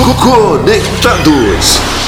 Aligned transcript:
Conectados. 0.00 1.99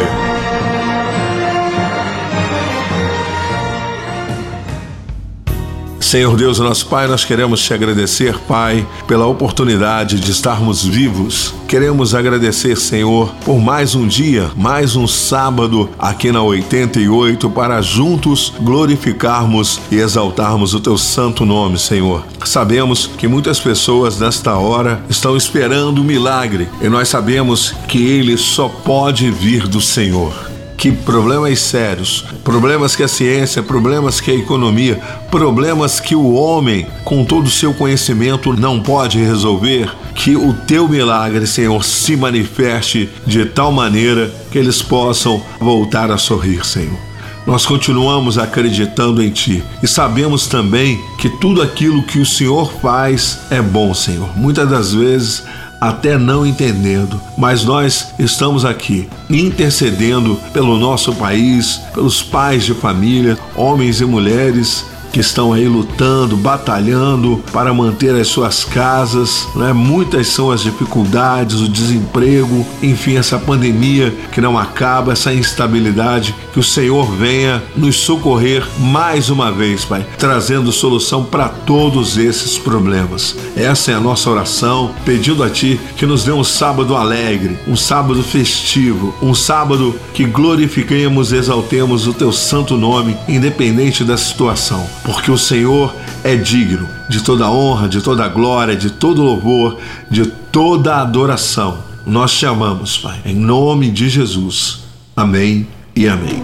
Senhor 6.15 6.37
Deus, 6.37 6.61
nosso 6.61 6.87
Pai, 6.87 7.09
nós 7.09 7.25
queremos 7.25 7.61
te 7.61 7.75
agradecer, 7.75 8.39
Pai, 8.47 8.87
pela 9.05 9.27
oportunidade 9.27 10.21
de 10.21 10.31
estarmos 10.31 10.85
vivos. 10.85 11.53
Queremos 11.67 12.15
agradecer, 12.15 12.77
Senhor, 12.77 13.35
por 13.45 13.59
mais 13.59 13.97
um 13.97 14.07
dia, 14.07 14.49
mais 14.55 14.95
um 14.95 15.09
sábado 15.09 15.91
aqui 15.99 16.31
na 16.31 16.41
88 16.41 17.51
para 17.51 17.83
juntos 17.83 18.53
glorificarmos 18.61 19.81
e 19.91 19.97
exaltarmos 19.97 20.73
o 20.73 20.79
teu 20.79 20.97
santo 20.97 21.45
nome, 21.45 21.81
Senhor. 21.81 22.25
Sabemos 22.45 23.11
que 23.19 23.27
muitas 23.27 23.59
pessoas 23.59 24.17
nesta 24.17 24.57
hora 24.57 25.03
estão 25.11 25.37
esperando 25.37 25.99
o 25.99 26.05
milagre 26.05 26.69
e 26.81 26.89
nós 26.89 27.09
sabemos 27.09 27.75
que 27.89 28.07
ele 28.07 28.37
só 28.37 28.69
pode 28.69 29.33
vir 29.33 29.67
do 29.67 29.81
Senhor 29.81 30.54
que 30.77 30.93
problemas 30.93 31.61
sérios, 31.61 32.25
problemas 32.43 32.95
que 32.95 33.03
a 33.03 33.09
ciência, 33.09 33.63
problemas 33.63 34.21
que 34.21 34.31
a 34.31 34.35
economia, 34.35 35.01
problemas 35.31 36.01
que 36.01 36.15
o 36.15 36.35
homem, 36.35 36.87
com 37.05 37.25
todo 37.25 37.47
o 37.47 37.51
seu 37.51 37.73
conhecimento, 37.73 38.53
não 38.53 38.81
pode 38.81 39.19
resolver, 39.19 39.91
que 40.15 40.37
o 40.37 40.53
teu 40.53 40.89
milagre, 40.89 41.47
Senhor, 41.47 41.85
se 41.85 42.17
manifeste 42.17 43.09
de 43.27 43.45
tal 43.47 43.73
maneira 43.73 44.33
que 44.51 44.59
eles 44.59 44.83
possam 44.83 45.43
voltar 45.59 46.11
a 46.11 46.19
sorrir, 46.19 46.65
Senhor. 46.65 46.99
Nós 47.47 47.67
continuamos 47.67 48.39
acreditando 48.39 49.23
em 49.23 49.31
Ti 49.31 49.63
e 49.83 49.87
sabemos 49.87 50.47
também 50.47 50.99
que 51.19 51.29
tudo 51.29 51.61
aquilo 51.61 52.03
que 52.03 52.19
o 52.19 52.25
Senhor 52.25 52.73
faz 52.81 53.41
é 53.51 53.61
bom, 53.61 53.93
Senhor. 53.93 54.35
Muitas 54.35 54.69
das 54.69 54.95
vezes 54.95 55.45
até 55.89 56.17
não 56.17 56.47
entendendo, 56.47 57.21
mas 57.37 57.63
nós 57.63 58.15
estamos 58.19 58.65
aqui 58.65 59.07
intercedendo 59.29 60.41
pelo 60.51 60.79
nosso 60.79 61.15
país, 61.15 61.81
pelos 61.93 62.23
pais 62.23 62.65
de 62.65 62.73
família, 62.73 63.39
homens 63.55 64.01
e 64.01 64.05
mulheres 64.07 64.87
que 65.15 65.21
estão 65.21 65.53
aí 65.53 65.69
lutando, 65.69 66.37
batalhando 66.37 67.41
para 67.53 67.73
manter 67.73 68.17
as 68.17 68.27
suas 68.27 68.65
casas. 68.65 69.47
Né? 69.55 69.73
Muitas 69.73 70.27
são 70.27 70.51
as 70.51 70.61
dificuldades, 70.61 71.61
o 71.61 71.69
desemprego, 71.69 72.67
enfim, 72.83 73.17
essa 73.17 73.39
pandemia 73.39 74.13
que 74.33 74.41
não 74.41 74.59
acaba, 74.59 75.13
essa 75.13 75.33
instabilidade. 75.33 76.35
Que 76.53 76.59
o 76.59 76.65
Senhor 76.65 77.13
venha 77.13 77.63
nos 77.77 77.95
socorrer 77.95 78.67
mais 78.81 79.31
uma 79.31 79.53
vez, 79.53 79.85
Pai, 79.85 80.05
trazendo 80.19 80.73
solução 80.73 81.23
para 81.23 81.49
todos 81.49 82.19
esses 82.19 82.59
problemas. 82.59 83.37
Essa 83.57 83.93
é 83.93 83.95
a 83.95 84.01
nossa 84.01 84.29
oração, 84.29 84.97
pedindo 85.05 85.45
a 85.45 85.51
Ti 85.51 85.79
que 85.97 86.07
nos 86.07 86.25
dê 86.25 86.33
um 86.33 86.43
sábado 86.43 86.97
alegre, 86.97 87.57
um 87.69 87.77
sábado 87.77 88.21
festivo, 88.21 89.15
um 89.23 89.33
sábado 89.33 89.95
que 90.13 90.25
glorifiquemos 90.25 91.31
e 91.31 91.37
exaltemos 91.37 92.09
o 92.09 92.13
Teu 92.13 92.33
santo 92.33 92.77
nome, 92.77 93.17
independente 93.29 94.03
da 94.03 94.17
situação 94.17 94.85
porque 95.05 95.31
o 95.31 95.39
Senhor 95.39 95.95
é 96.25 96.35
digno 96.35 96.89
de 97.09 97.23
toda 97.23 97.51
honra, 97.51 97.89
de 97.89 98.01
toda 98.01 98.27
glória, 98.29 98.75
de 98.75 98.91
todo 98.91 99.23
louvor, 99.23 99.79
de 100.11 100.27
toda 100.27 100.97
adoração. 100.97 101.79
Nós 102.07 102.33
te 102.33 102.47
amamos, 102.47 102.99
Pai, 102.99 103.21
em 103.25 103.37
nome 103.37 103.91
de 103.91 104.09
Jesus. 104.09 104.81
Amém 105.15 105.67
e 105.95 106.09
amém. 106.09 106.43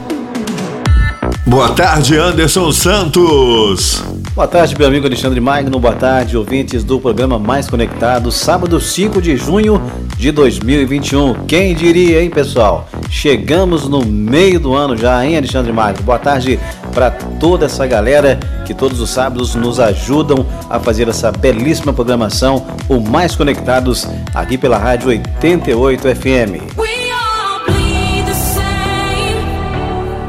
Boa 1.46 1.70
tarde, 1.70 2.16
Anderson 2.16 2.70
Santos. 2.70 4.04
Boa 4.34 4.46
tarde, 4.46 4.76
meu 4.78 4.86
amigo 4.86 5.06
Alexandre 5.06 5.40
Magno. 5.40 5.80
Boa 5.80 5.94
tarde, 5.94 6.36
ouvintes 6.36 6.84
do 6.84 7.00
programa 7.00 7.38
Mais 7.38 7.68
Conectado, 7.68 8.30
sábado 8.30 8.80
5 8.80 9.20
de 9.20 9.36
junho 9.36 9.82
de 10.20 10.30
2021. 10.30 11.46
Quem 11.46 11.74
diria, 11.74 12.22
hein, 12.22 12.28
pessoal? 12.28 12.86
Chegamos 13.08 13.88
no 13.88 14.04
meio 14.04 14.60
do 14.60 14.74
ano 14.74 14.94
já, 14.94 15.24
hein, 15.24 15.38
Alexandre 15.38 15.72
Magno? 15.72 16.02
Boa 16.02 16.18
tarde 16.18 16.60
para 16.92 17.10
toda 17.10 17.64
essa 17.64 17.86
galera 17.86 18.38
que 18.66 18.74
todos 18.74 19.00
os 19.00 19.08
sábados 19.08 19.54
nos 19.54 19.80
ajudam 19.80 20.46
a 20.68 20.78
fazer 20.78 21.08
essa 21.08 21.32
belíssima 21.32 21.94
programação, 21.94 22.66
o 22.86 23.00
Mais 23.00 23.34
Conectados, 23.34 24.06
aqui 24.34 24.58
pela 24.58 24.76
Rádio 24.76 25.08
88 25.08 26.02
FM. 26.14 26.80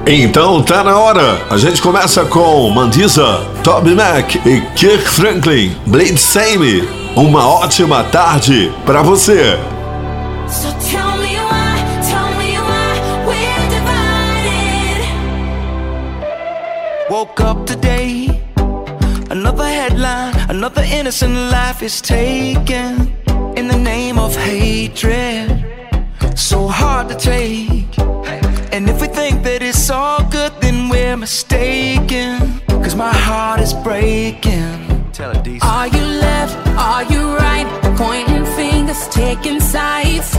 Então 0.08 0.64
tá 0.64 0.84
na 0.84 0.98
hora. 0.98 1.46
A 1.50 1.58
gente 1.58 1.82
começa 1.82 2.24
com 2.24 2.70
Mandisa, 2.70 3.42
Toby 3.62 3.94
Mac 3.94 4.36
e 4.36 4.62
Kirk 4.74 5.04
Franklin, 5.10 5.76
Blade 5.86 6.18
Same. 6.18 6.88
Uma 7.16 7.46
ótima 7.46 8.06
tarde 8.06 8.72
para 8.86 9.02
você. 9.02 9.60
Woke 17.32 17.42
up 17.42 17.66
today, 17.66 18.44
another 19.30 19.64
headline, 19.64 20.36
another 20.50 20.82
innocent 20.84 21.34
life 21.34 21.82
is 21.82 22.02
taken 22.02 23.16
in 23.56 23.70
the 23.70 23.78
name 23.78 24.20
of 24.20 24.36
hatred. 24.36 25.66
So 26.36 26.68
hard 26.68 27.08
to 27.08 27.16
take. 27.16 27.98
And 28.74 28.90
if 28.90 29.00
we 29.00 29.08
think 29.08 29.44
that 29.44 29.64
it's 29.64 29.90
all 29.90 30.26
good, 30.30 30.52
then 30.60 30.90
we're 30.90 31.16
mistaken. 31.16 32.60
Cause 32.68 32.96
my 32.96 33.14
heart 33.14 33.62
is 33.62 33.74
breaking. 33.76 35.10
Tell 35.14 35.32
it. 35.32 35.64
Are 35.64 35.88
you 35.88 36.04
left? 36.04 36.58
Are 36.76 37.06
you 37.06 37.38
right? 37.38 37.66
Pointing 37.96 38.46
fingers, 38.58 39.08
taking 39.08 39.62
sides. 39.62 40.36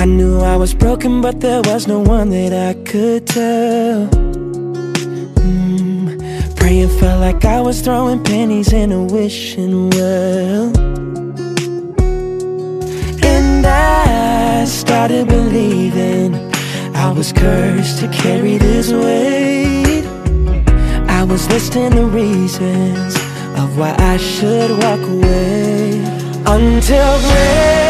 I 0.00 0.06
knew 0.06 0.40
I 0.40 0.56
was 0.56 0.72
broken 0.72 1.20
but 1.20 1.40
there 1.40 1.60
was 1.60 1.86
no 1.86 1.98
one 1.98 2.30
that 2.30 2.54
I 2.54 2.72
could 2.84 3.26
tell. 3.26 4.08
Mm, 5.44 6.56
Praying 6.56 6.88
felt 6.98 7.20
like 7.20 7.44
I 7.44 7.60
was 7.60 7.82
throwing 7.82 8.24
pennies 8.24 8.72
in 8.72 8.92
a 8.92 9.04
wishing 9.04 9.90
well. 9.90 10.72
And 13.22 13.66
I 13.66 14.64
started 14.64 15.28
believing 15.28 16.34
I 16.94 17.12
was 17.12 17.30
cursed 17.30 17.98
to 17.98 18.08
carry 18.08 18.56
this 18.56 18.90
weight. 18.90 20.06
I 21.10 21.24
was 21.24 21.46
listing 21.50 21.90
the 21.90 22.06
reasons 22.06 23.16
of 23.60 23.76
why 23.76 23.94
I 23.98 24.16
should 24.16 24.70
walk 24.82 25.02
away. 25.02 26.00
Until 26.46 27.20
grace 27.20 27.89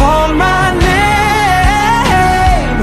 Called 0.00 0.32
my 0.34 0.72
name. 0.88 2.78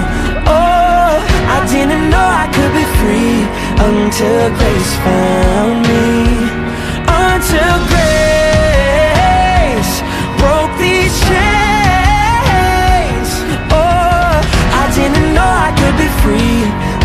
Oh, 0.46 1.18
I 1.56 1.58
didn't 1.74 2.06
know 2.14 2.28
I 2.44 2.46
could 2.56 2.74
be 2.78 2.86
free 3.00 3.38
Until 3.90 4.44
grace 4.60 4.94
found 5.06 5.78
me. 5.90 6.06
Until 7.26 7.74
grace 7.92 9.94
broke 10.38 10.74
these 10.78 11.16
chains. 11.26 13.30
Oh, 13.74 14.38
I 14.82 14.84
didn't 14.94 15.30
know 15.34 15.50
I 15.68 15.70
could 15.80 15.98
be 16.04 16.10
free 16.22 16.62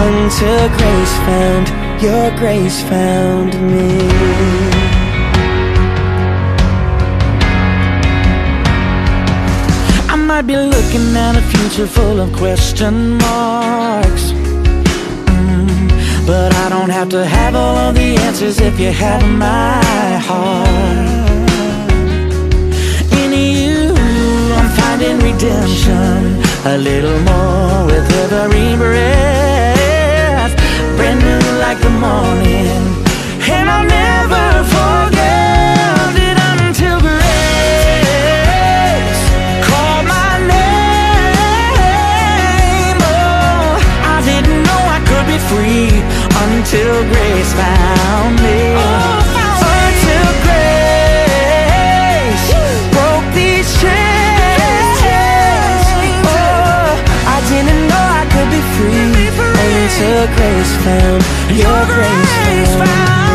Until 0.08 0.68
grace 0.76 1.14
found, 1.26 1.66
your 2.02 2.30
grace 2.36 2.82
found 2.82 3.52
me. 3.72 4.91
might 10.34 10.46
be 10.46 10.56
looking 10.56 11.14
at 11.14 11.36
a 11.36 11.42
future 11.52 11.86
full 11.86 12.18
of 12.18 12.32
question 12.32 13.18
marks. 13.18 14.24
Mm, 15.36 15.88
But 16.26 16.50
I 16.64 16.66
don't 16.70 16.88
have 16.98 17.10
to 17.10 17.22
have 17.22 17.54
all 17.54 17.76
of 17.86 17.94
the 17.94 18.10
answers 18.26 18.58
if 18.58 18.80
you 18.80 18.92
have 18.92 19.22
my 19.46 20.10
heart. 20.28 21.48
In 23.20 23.30
you, 23.60 23.92
I'm 24.58 24.70
finding 24.80 25.18
redemption. 25.28 26.16
A 26.74 26.76
little 26.78 27.18
more 27.30 27.84
with 27.90 28.06
every 28.42 28.70
breath. 28.82 30.54
Brand 30.96 31.20
new 31.28 31.42
like 31.64 31.78
the 31.86 31.94
morning. 32.06 32.82
And 33.54 33.66
I'll 33.74 33.88
never 34.00 34.44
forget 34.70 34.81
free 45.52 45.92
until 46.44 47.04
grace 47.12 47.52
found 47.52 48.34
me. 48.40 48.60
Oh, 48.72 49.20
found 49.36 49.60
until 49.76 50.28
me. 50.32 50.46
grace 50.46 52.44
Woo. 52.52 52.72
broke 52.96 53.28
these 53.36 53.68
chains. 53.82 54.96
Yeah. 55.04 56.32
Oh, 56.32 56.96
I 57.36 57.38
didn't 57.52 57.82
know 57.90 58.04
I 58.20 58.24
could 58.32 58.48
be 58.56 58.62
free, 58.74 59.04
be 59.18 59.26
free. 59.36 59.72
until 59.84 60.22
grace 60.36 60.72
found 60.84 61.20
your, 61.52 61.68
your 61.68 61.80
grace, 61.92 62.32
grace 62.44 62.74
found. 62.80 63.31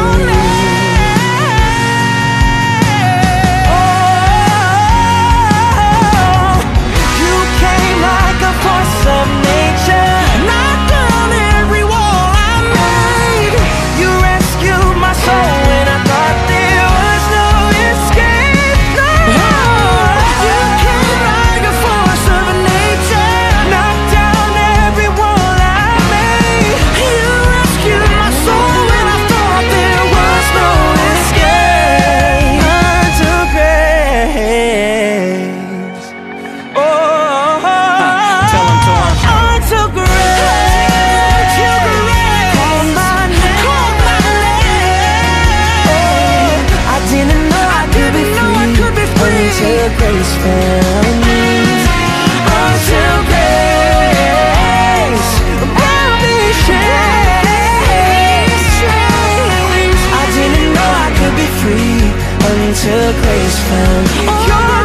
your 62.88 63.12
grace 63.22 63.60
found. 63.68 64.48
Your 64.48 64.78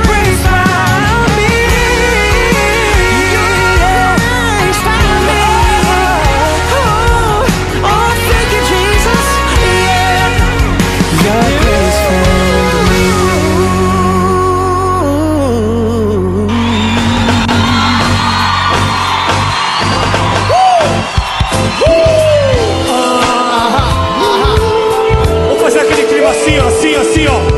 assim, 26.82 26.94
assim, 26.96 27.26
ó. 27.26 27.51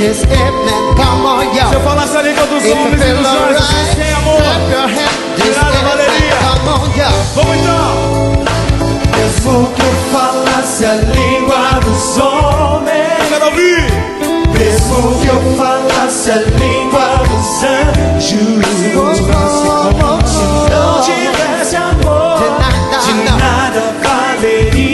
Man, 0.00 0.94
come 0.94 1.26
on, 1.26 1.42
yo. 1.54 1.68
Se 1.68 1.74
eu 1.74 1.80
falasse 1.80 2.16
a 2.16 2.22
língua 2.22 2.46
dos 2.46 2.64
homens 2.64 3.02
e 3.02 3.12
dos 3.14 3.26
anjos, 3.26 3.66
sem 3.96 4.12
amor. 4.12 4.40
clap 4.42 4.70
your 4.70 4.86
hands, 4.86 5.10
just 5.36 5.54
Tirada 5.54 5.76
hip, 5.76 5.84
valeria. 5.84 6.36
come 6.44 6.68
on, 6.68 6.86
yo. 6.96 7.08
Vamos 7.34 7.56
então. 7.56 8.46
Mesmo 9.18 9.72
que 9.74 9.82
eu 9.82 9.94
falasse 10.12 10.84
a 10.84 10.94
língua 10.94 11.80
dos 11.84 12.18
homens. 12.18 13.28
Quero 13.28 13.46
ouvir. 13.46 13.82
Mesmo 14.56 15.20
que 15.20 15.26
eu 15.26 15.40
falasse 15.56 16.30
a 16.30 16.36
língua 16.36 17.06
dos 17.28 17.64
anjos. 17.64 18.24
Se 18.24 18.36
não 20.70 21.00
tivesse 21.02 21.76
amor, 21.76 22.38
de 23.04 23.12
nada 23.24 23.82
valeria. 24.02 24.87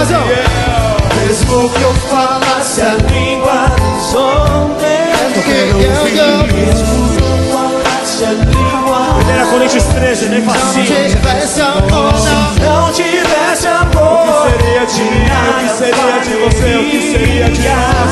Mesmo 0.00 0.16
Mais 0.16 0.24
que 0.24 0.32
eu, 0.32 1.26
mesmo 1.26 1.70
que 1.70 1.82
eu 1.82 1.92
falasse 1.94 2.80
a 2.80 2.94
língua 2.94 3.66
dos 3.76 4.14
homens. 4.14 5.36
Ok, 5.38 5.70
eu, 5.70 5.76
Mesmo 5.76 6.06
que 6.06 7.18
eu 7.18 7.36
falasse 7.52 8.24
a 8.24 8.30
língua. 8.32 9.14
Primeira 9.18 9.44
Coríntios 9.46 9.84
13, 9.84 10.28
nem 10.30 10.42
facinho. 10.42 10.86
tivesse 10.86 11.60
amor, 11.60 12.12
não. 12.12 12.16
Se 12.16 12.60
não 12.60 12.92
tivesse 12.92 13.66
amor, 13.66 14.46
o 14.46 14.46
que 14.46 14.62
seria 14.62 14.86
de 14.86 15.02
mim? 15.02 15.26
O 15.28 15.60
que 15.60 15.68
seria 15.76 16.18
de 16.22 16.30
você? 16.30 16.76
O 16.76 16.90
que 16.90 17.00
seria 17.12 17.50
de 17.50 17.60
nós? 17.68 18.10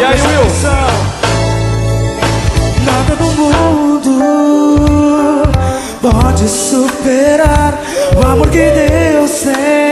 E 0.00 0.04
aí, 0.04 0.20
Will? 0.20 0.48
Nada 2.84 3.14
no 3.20 3.30
mundo 3.30 4.14
pode 6.02 6.48
superar 6.48 7.78
o 8.16 8.26
amor 8.26 8.48
que 8.48 8.58
Deus 8.58 9.30
tem 9.42 9.83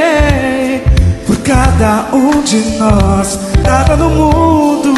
cada 1.82 2.14
um 2.14 2.42
de 2.42 2.78
nós. 2.78 3.40
Nada 3.64 3.96
no 3.96 4.08
mundo 4.10 4.94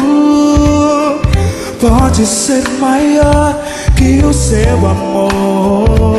pode 1.81 2.23
ser 2.27 2.63
maior 2.79 3.59
que 3.95 4.23
o 4.23 4.31
seu 4.31 4.77
amor. 4.85 6.15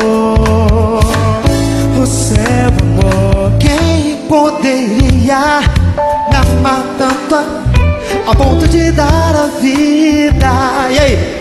O 2.01 2.05
seu 2.05 2.67
amor. 2.83 3.53
Quem 3.61 4.17
poderia 4.27 5.61
me 6.29 6.35
amar 6.35 6.83
tanto 6.97 7.35
a, 7.35 7.45
a 8.29 8.35
ponto 8.35 8.67
de 8.67 8.91
dar 8.91 9.35
a 9.37 9.47
vida? 9.61 10.51
E 10.91 10.99
aí? 10.99 11.37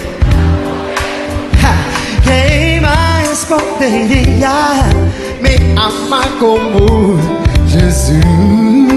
Quem 2.23 2.81
mais 2.81 3.45
poderia 3.45 4.85
me 5.41 5.57
amar 5.77 6.29
como 6.39 7.19
Jesus? 7.67 8.96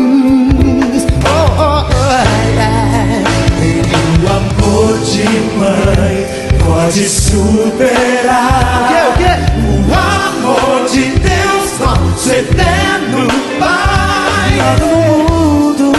O 4.22 4.28
amor 4.28 5.00
de 5.00 5.24
mãe 5.58 6.28
pode 6.64 7.10
superar. 7.10 8.84
O 8.84 8.88
quê? 8.88 9.00
O 9.08 9.14
quê? 9.18 9.34
O 9.66 9.94
amor 9.94 10.88
de 10.90 11.04
Deus, 11.20 11.80
nosso 11.80 12.30
eterno 12.32 13.28
Pai. 13.60 14.58
Nada 14.58 14.86
no 14.86 14.94
mundo 15.34 15.92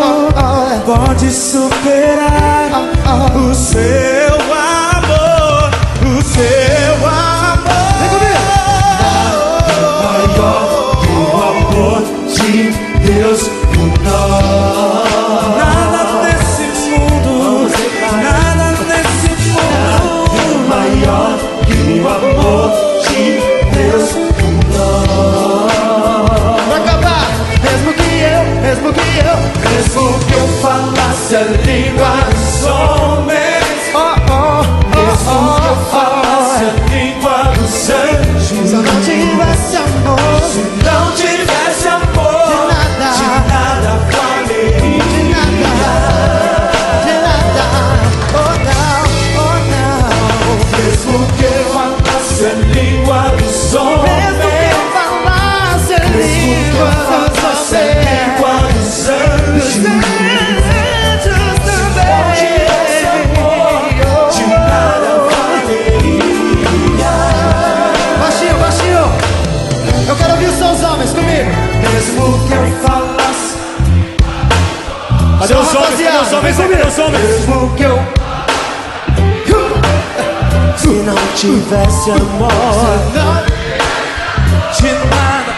Oh, 0.00 0.28
oh, 0.36 0.80
pode 0.86 1.30
superar 1.30 2.70
oh. 3.06 3.38
o 3.50 3.54
seu 3.54 4.17
falasse 31.68 32.37
Os 76.58 76.64
homens? 76.64 76.76
Cadê 76.76 76.88
os 76.88 76.98
homens? 76.98 77.22
Mesmo 77.22 77.74
que 77.76 77.82
eu. 77.84 77.98
Se 80.76 80.88
não 80.88 81.16
tivesse 81.36 82.10
amor, 82.10 82.50
de 84.76 84.92
nada. 84.92 85.54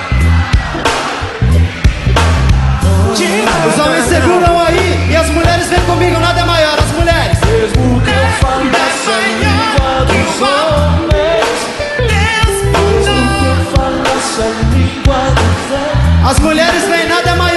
De 3.16 3.26
nada. 3.42 3.66
Os 3.68 3.78
homens 3.78 4.04
seguram 4.06 4.60
aí 4.60 5.08
e 5.10 5.16
as 5.16 5.30
mulheres 5.30 5.68
vêm 5.68 5.80
comigo, 5.80 6.18
nada 6.20 6.40
é 6.40 6.44
maior, 6.44 6.78
as 6.78 6.92
mulheres. 6.92 7.38
Mesmo 7.46 8.00
que 8.02 8.10
eu 8.10 8.26
falasse 8.40 9.10
a 9.10 9.20
língua 9.40 10.04
dos 10.04 10.42
homens. 10.42 11.58
Mesmo 11.98 12.78
que 13.04 13.10
eu 13.46 13.56
falasse 13.74 14.40
a 14.42 14.44
língua 14.74 15.20
dos 15.34 15.70
homens. 15.72 16.30
As 16.30 16.38
mulheres 16.40 16.84
vêm, 16.88 17.08
nada 17.08 17.30
é 17.30 17.34
maior, 17.34 17.49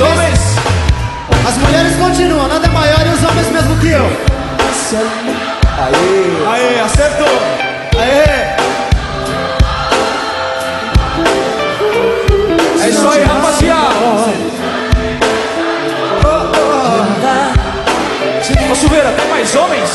Os 0.00 0.06
homens, 0.06 0.40
as 1.46 1.58
mulheres 1.58 1.94
continuam, 1.96 2.48
nada 2.48 2.66
é 2.66 2.70
maior 2.70 3.06
e 3.06 3.10
os 3.10 3.22
homens 3.22 3.50
mesmo 3.50 3.76
que 3.80 3.88
eu. 3.88 4.10
Aê, 5.78 6.80
acertou. 6.80 7.28
Aê! 7.98 8.56
É 12.82 12.88
isso 12.88 13.06
aí, 13.10 13.24
rapaziada. 13.24 13.94
Ô, 18.70 18.74
Silveira, 18.74 19.12
tem 19.18 19.28
mais 19.28 19.54
homens? 19.54 19.90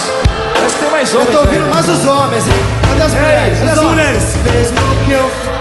Parece 0.53 0.75
que 0.75 0.81
tem 0.83 0.91
mais 0.91 1.11
Eu 1.15 1.21
homens. 1.21 1.35
tô 1.35 1.41
né? 1.41 1.47
ouvindo 1.47 1.73
mais 1.73 1.89
os 1.89 2.05
homens, 2.05 2.47
hein? 2.47 2.53
Cadê 2.89 3.01
as 3.01 3.13
mulheres? 3.15 3.57
Cadê 3.57 3.71
as 3.71 3.81
mulheres? 3.81 4.23
Mesmo 4.53 5.05
que 5.05 5.11
eu. 5.13 5.54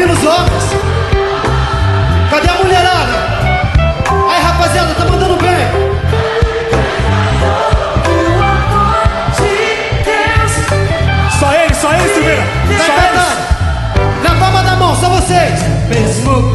Ouvindo 0.00 0.12
os 0.12 0.24
homens. 0.24 0.64
Cadê 2.30 2.48
a 2.48 2.54
mulherada? 2.54 3.12
Aí, 4.30 4.42
rapaziada, 4.42 4.94
tá 4.94 5.04
mandando 5.04 5.36
bem. 5.36 5.50
Só 11.38 11.52
ele, 11.52 11.74
só 11.74 11.92
ele, 11.92 12.14
Silveira. 12.14 12.42
Tá 12.78 12.84
Só 12.84 12.92
encantando? 12.92 13.40
Na 14.22 14.34
palma 14.40 14.62
da 14.62 14.76
mão, 14.76 14.94
só 14.94 15.08
vocês. 15.10 15.60
Mesmo 15.88 16.54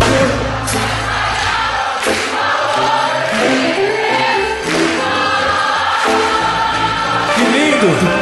Que 7.36 7.44
lindo! 7.44 8.15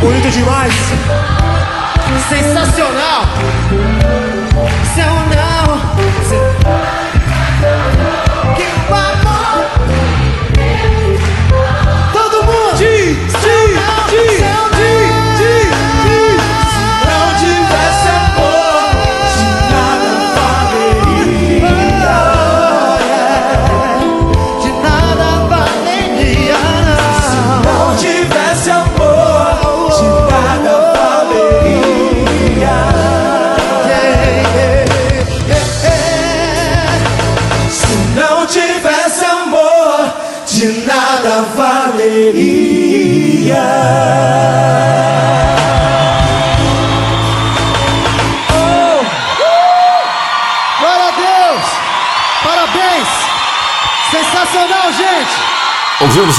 Bonito 0.00 0.30
demais! 0.30 0.72
Sensacional. 2.28 3.99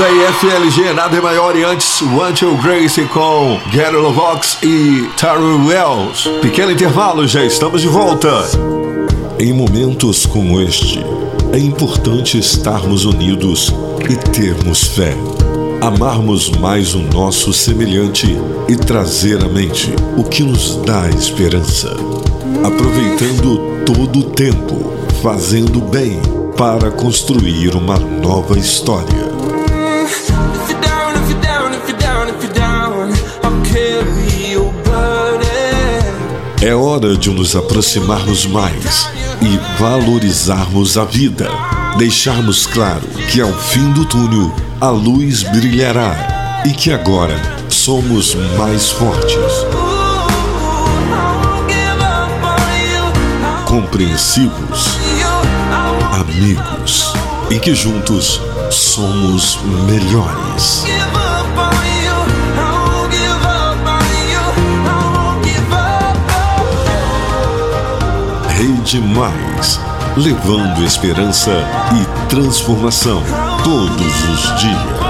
Aí 0.03 0.33
FLG, 0.33 0.93
nada 0.93 1.17
é 1.17 1.21
maior 1.21 1.55
e 1.55 1.63
antes 1.63 2.01
You 2.41 2.57
Grace 2.57 3.01
com 3.05 3.59
Gary 3.73 3.95
Lovox 3.95 4.57
e 4.63 5.09
Taro 5.19 5.65
Wells. 5.67 6.27
Pequeno 6.41 6.71
intervalo, 6.71 7.27
já 7.27 7.43
estamos 7.43 7.81
de 7.81 7.87
volta. 7.87 8.29
Em 9.39 9.53
momentos 9.53 10.25
como 10.25 10.59
este, 10.59 11.03
é 11.51 11.59
importante 11.59 12.37
estarmos 12.39 13.05
unidos 13.05 13.73
e 14.09 14.15
termos 14.15 14.87
fé. 14.87 15.15
Amarmos 15.81 16.49
mais 16.49 16.95
o 16.95 16.99
nosso 16.99 17.53
semelhante 17.53 18.37
e 18.67 18.75
trazer 18.75 19.43
à 19.43 19.47
mente 19.47 19.93
o 20.17 20.23
que 20.23 20.41
nos 20.41 20.77
dá 20.77 21.09
esperança. 21.09 21.95
Aproveitando 22.63 23.83
todo 23.85 24.19
o 24.19 24.23
tempo, 24.31 24.93
fazendo 25.21 25.79
bem 25.79 26.19
para 26.57 26.91
construir 26.91 27.75
uma 27.75 27.97
nova 27.97 28.57
história. 28.57 29.30
É 36.63 36.75
hora 36.75 37.17
de 37.17 37.31
nos 37.31 37.55
aproximarmos 37.55 38.45
mais 38.45 39.09
e 39.41 39.81
valorizarmos 39.81 40.95
a 40.95 41.03
vida. 41.03 41.49
Deixarmos 41.97 42.67
claro 42.67 43.01
que 43.31 43.41
ao 43.41 43.51
fim 43.51 43.91
do 43.93 44.05
túnel 44.05 44.53
a 44.79 44.89
luz 44.89 45.41
brilhará 45.41 46.61
e 46.63 46.69
que 46.69 46.93
agora 46.93 47.35
somos 47.67 48.35
mais 48.59 48.91
fortes. 48.91 49.35
Compreensivos, 53.65 54.99
amigos 56.13 57.11
e 57.49 57.57
que 57.57 57.73
juntos 57.73 58.39
somos 58.69 59.57
melhores. 59.87 60.85
Rede 68.61 69.01
Mais, 69.01 69.79
levando 70.15 70.85
esperança 70.85 71.67
e 71.95 72.05
transformação 72.29 73.23
todos 73.63 74.29
os 74.29 74.61
dias. 74.61 75.01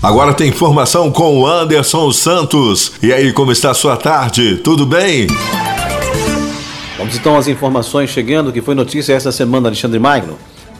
Agora 0.00 0.32
tem 0.32 0.48
informação 0.48 1.10
com 1.10 1.44
Anderson 1.44 2.12
Santos. 2.12 2.92
E 3.02 3.12
aí, 3.12 3.32
como 3.32 3.50
está 3.50 3.72
a 3.72 3.74
sua 3.74 3.96
tarde? 3.96 4.58
Tudo 4.58 4.86
bem? 4.86 5.26
Vamos 6.96 7.16
então 7.16 7.36
às 7.36 7.48
informações 7.48 8.10
chegando, 8.10 8.52
que 8.52 8.62
foi 8.62 8.76
notícia 8.76 9.12
esta 9.12 9.32
semana, 9.32 9.66
Alexandre 9.68 9.98
Magno. 9.98 10.38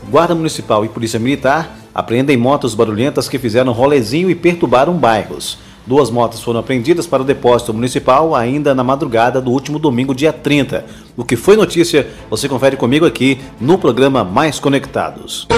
Guarda 0.09 0.37
Municipal 0.37 0.85
e 0.85 0.88
Polícia 0.88 1.18
Militar 1.18 1.76
apreendem 1.94 2.37
motos 2.37 2.74
barulhentas 2.74 3.29
que 3.29 3.38
fizeram 3.38 3.72
rolezinho 3.72 4.31
e 4.31 4.35
perturbaram 4.35 4.94
bairros. 4.94 5.59
Duas 5.87 6.11
motos 6.11 6.42
foram 6.42 6.61
apreendidas 6.61 7.07
para 7.07 7.22
o 7.22 7.24
depósito 7.24 7.72
municipal 7.72 8.37
ainda 8.37 8.74
na 8.74 8.85
madrugada 8.85 9.40
do 9.40 9.51
último 9.51 9.79
domingo, 9.79 10.14
dia 10.14 10.33
30. 10.33 10.85
O 11.16 11.24
que 11.24 11.35
foi 11.35 11.57
notícia, 11.57 12.07
você 12.29 12.46
confere 12.46 12.77
comigo 12.77 13.07
aqui 13.07 13.40
no 13.59 13.79
programa 13.79 14.22
Mais 14.22 14.61
Conectados. 14.61 15.48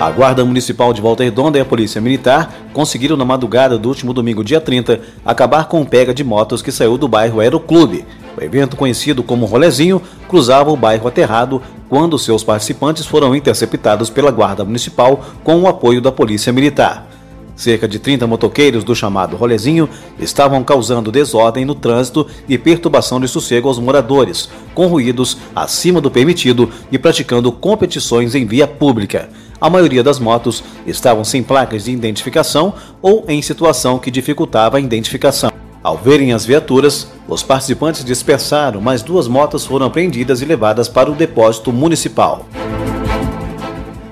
A 0.00 0.10
Guarda 0.10 0.44
Municipal 0.44 0.92
de 0.92 1.00
Volta 1.00 1.22
Redonda 1.22 1.58
e 1.58 1.60
a 1.60 1.64
Polícia 1.64 2.00
Militar 2.00 2.52
conseguiram 2.72 3.18
na 3.18 3.24
madrugada 3.24 3.78
do 3.78 3.86
último 3.86 4.14
domingo, 4.14 4.42
dia 4.42 4.58
30, 4.58 4.98
acabar 5.24 5.68
com 5.68 5.82
o 5.82 5.86
pega 5.86 6.14
de 6.14 6.24
motos 6.24 6.62
que 6.62 6.72
saiu 6.72 6.96
do 6.96 7.06
bairro 7.06 7.38
Aeroclube. 7.38 8.06
O 8.36 8.42
evento, 8.42 8.76
conhecido 8.76 9.22
como 9.22 9.44
Rolezinho, 9.44 10.00
cruzava 10.26 10.72
o 10.72 10.76
bairro 10.76 11.06
Aterrado 11.06 11.62
quando 11.90 12.18
seus 12.18 12.44
participantes 12.44 13.04
foram 13.04 13.34
interceptados 13.34 14.08
pela 14.08 14.30
Guarda 14.30 14.64
Municipal 14.64 15.22
com 15.42 15.60
o 15.60 15.66
apoio 15.66 16.00
da 16.00 16.12
Polícia 16.12 16.52
Militar. 16.52 17.10
Cerca 17.56 17.86
de 17.86 17.98
30 17.98 18.26
motoqueiros 18.26 18.84
do 18.84 18.94
chamado 18.94 19.36
Rolezinho 19.36 19.86
estavam 20.18 20.64
causando 20.64 21.12
desordem 21.12 21.64
no 21.64 21.74
trânsito 21.74 22.26
e 22.48 22.56
perturbação 22.56 23.20
de 23.20 23.28
sossego 23.28 23.68
aos 23.68 23.78
moradores, 23.78 24.48
com 24.72 24.86
ruídos 24.86 25.36
acima 25.54 26.00
do 26.00 26.10
permitido 26.10 26.70
e 26.90 26.98
praticando 26.98 27.52
competições 27.52 28.34
em 28.34 28.46
via 28.46 28.66
pública. 28.66 29.28
A 29.60 29.68
maioria 29.68 30.02
das 30.02 30.18
motos 30.18 30.64
estavam 30.86 31.22
sem 31.22 31.42
placas 31.42 31.84
de 31.84 31.90
identificação 31.90 32.72
ou 33.02 33.24
em 33.28 33.42
situação 33.42 33.98
que 33.98 34.10
dificultava 34.10 34.78
a 34.78 34.80
identificação. 34.80 35.59
Ao 35.82 35.96
verem 35.96 36.34
as 36.34 36.44
viaturas, 36.44 37.10
os 37.26 37.42
participantes 37.42 38.04
dispersaram, 38.04 38.82
mas 38.82 39.02
duas 39.02 39.26
motos 39.26 39.64
foram 39.64 39.86
apreendidas 39.86 40.42
e 40.42 40.44
levadas 40.44 40.88
para 40.88 41.10
o 41.10 41.14
depósito 41.14 41.72
municipal. 41.72 42.44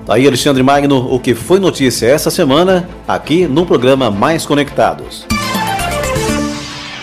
Tá 0.03 0.15
aí 0.15 0.25
Alexandre 0.25 0.63
Magno, 0.63 1.13
o 1.13 1.19
que 1.19 1.35
foi 1.35 1.59
notícia 1.59 2.07
essa 2.07 2.31
semana, 2.31 2.89
aqui 3.07 3.45
no 3.45 3.67
programa 3.67 4.09
Mais 4.09 4.47
Conectados. 4.47 5.27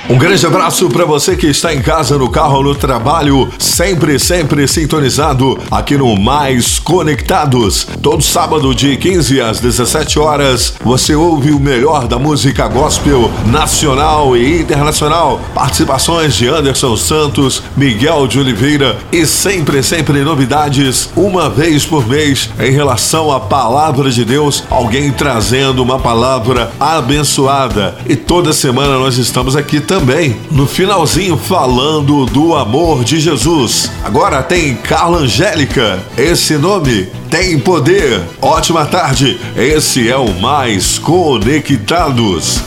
Um 0.08 0.18
grande 0.18 0.46
abraço 0.46 0.88
para 0.88 1.04
você 1.04 1.34
que 1.34 1.48
está 1.48 1.74
em 1.74 1.82
casa, 1.82 2.16
no 2.16 2.30
carro, 2.30 2.62
no 2.62 2.76
trabalho, 2.76 3.48
sempre, 3.58 4.20
sempre 4.20 4.68
sintonizado 4.68 5.58
aqui 5.68 5.96
no 5.96 6.14
Mais 6.14 6.78
Conectados. 6.78 7.88
Todo 8.00 8.22
sábado 8.22 8.72
de 8.72 8.96
15 8.96 9.40
às 9.40 9.58
17 9.58 10.20
horas, 10.20 10.74
você 10.80 11.16
ouve 11.16 11.50
o 11.50 11.58
melhor 11.58 12.06
da 12.06 12.20
música 12.20 12.68
gospel 12.68 13.28
nacional 13.46 14.36
e 14.36 14.60
internacional. 14.60 15.40
Participações 15.52 16.36
de 16.36 16.46
Anderson 16.46 16.96
Santos, 16.96 17.60
Miguel 17.76 18.28
de 18.28 18.38
Oliveira 18.38 18.96
e 19.10 19.26
sempre, 19.26 19.82
sempre 19.82 20.22
novidades, 20.22 21.10
uma 21.16 21.50
vez 21.50 21.84
por 21.84 22.06
mês 22.06 22.48
em 22.60 22.70
relação 22.70 23.32
à 23.32 23.40
palavra 23.40 24.08
de 24.08 24.24
Deus, 24.24 24.62
alguém 24.70 25.10
trazendo 25.10 25.82
uma 25.82 25.98
palavra 25.98 26.70
abençoada. 26.78 27.96
E 28.08 28.14
toda 28.14 28.52
semana 28.52 29.00
nós 29.00 29.18
estamos 29.18 29.56
aqui 29.56 29.80
também 29.80 29.95
também 29.98 30.36
no 30.50 30.66
finalzinho 30.66 31.38
falando 31.38 32.26
do 32.26 32.54
amor 32.54 33.02
de 33.02 33.18
Jesus. 33.18 33.90
Agora 34.04 34.42
tem 34.42 34.74
Carla 34.74 35.20
Angélica. 35.20 36.04
Esse 36.18 36.58
nome 36.58 37.08
tem 37.30 37.58
poder. 37.58 38.20
Ótima 38.42 38.84
tarde. 38.84 39.40
Esse 39.56 40.06
é 40.06 40.16
o 40.18 40.38
Mais 40.38 40.98
Conectados. 40.98 42.60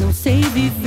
Eu 0.00 0.06
não 0.06 0.12
sei 0.12 0.40
viver 0.52 0.83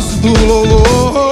do 0.00 0.32
louvor. 0.46 1.31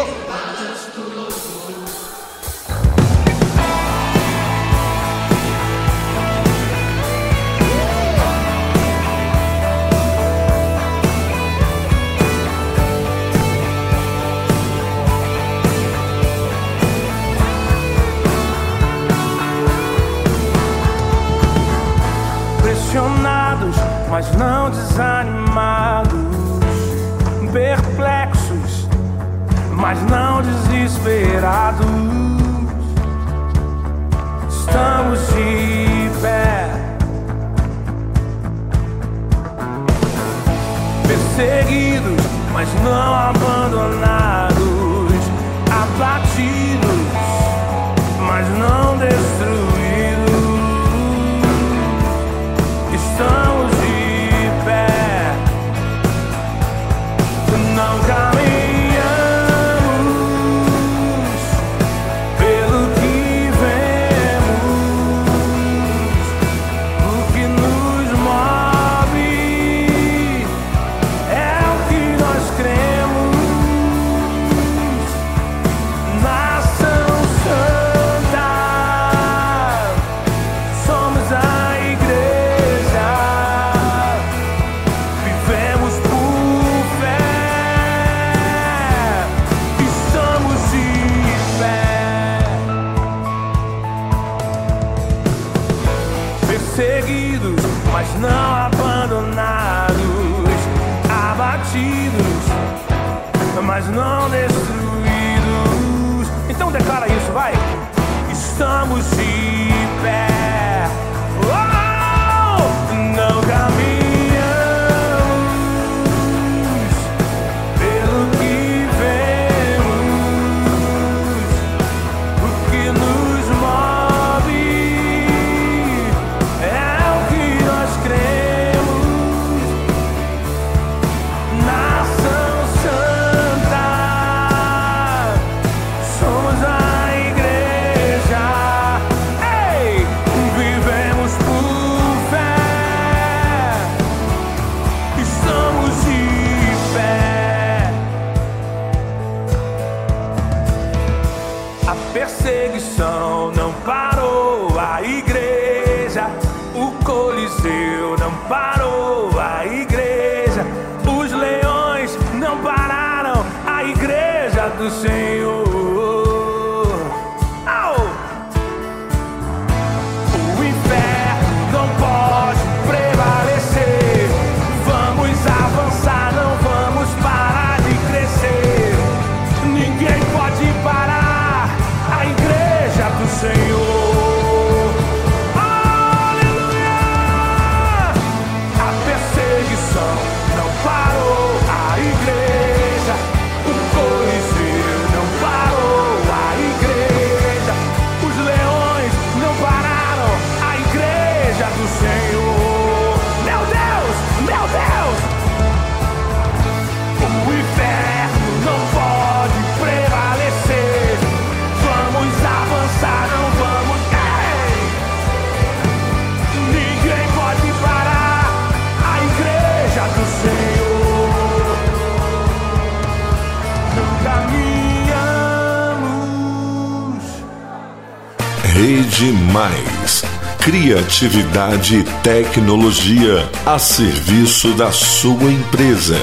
Rede 229.21 229.33
Mais. 229.53 230.25
Criatividade 230.61 231.99
e 231.99 232.05
tecnologia 232.23 233.47
a 233.67 233.79
serviço 233.79 234.73
da 234.73 234.91
sua 234.93 235.53
empresa, 235.53 236.17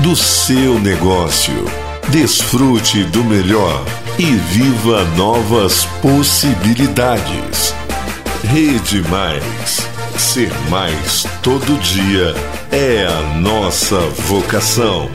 do 0.00 0.14
seu 0.14 0.78
negócio. 0.78 1.64
Desfrute 2.08 3.04
do 3.04 3.24
melhor 3.24 3.82
e 4.18 4.24
viva 4.24 5.02
novas 5.16 5.86
possibilidades. 6.02 7.74
Rede 8.44 9.00
Mais. 9.08 9.88
Ser 10.18 10.52
mais 10.68 11.26
todo 11.40 11.80
dia 11.80 12.34
é 12.70 13.06
a 13.06 13.38
nossa 13.38 13.98
vocação. 14.28 15.10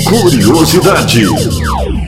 Curiosidade. 0.09 1.23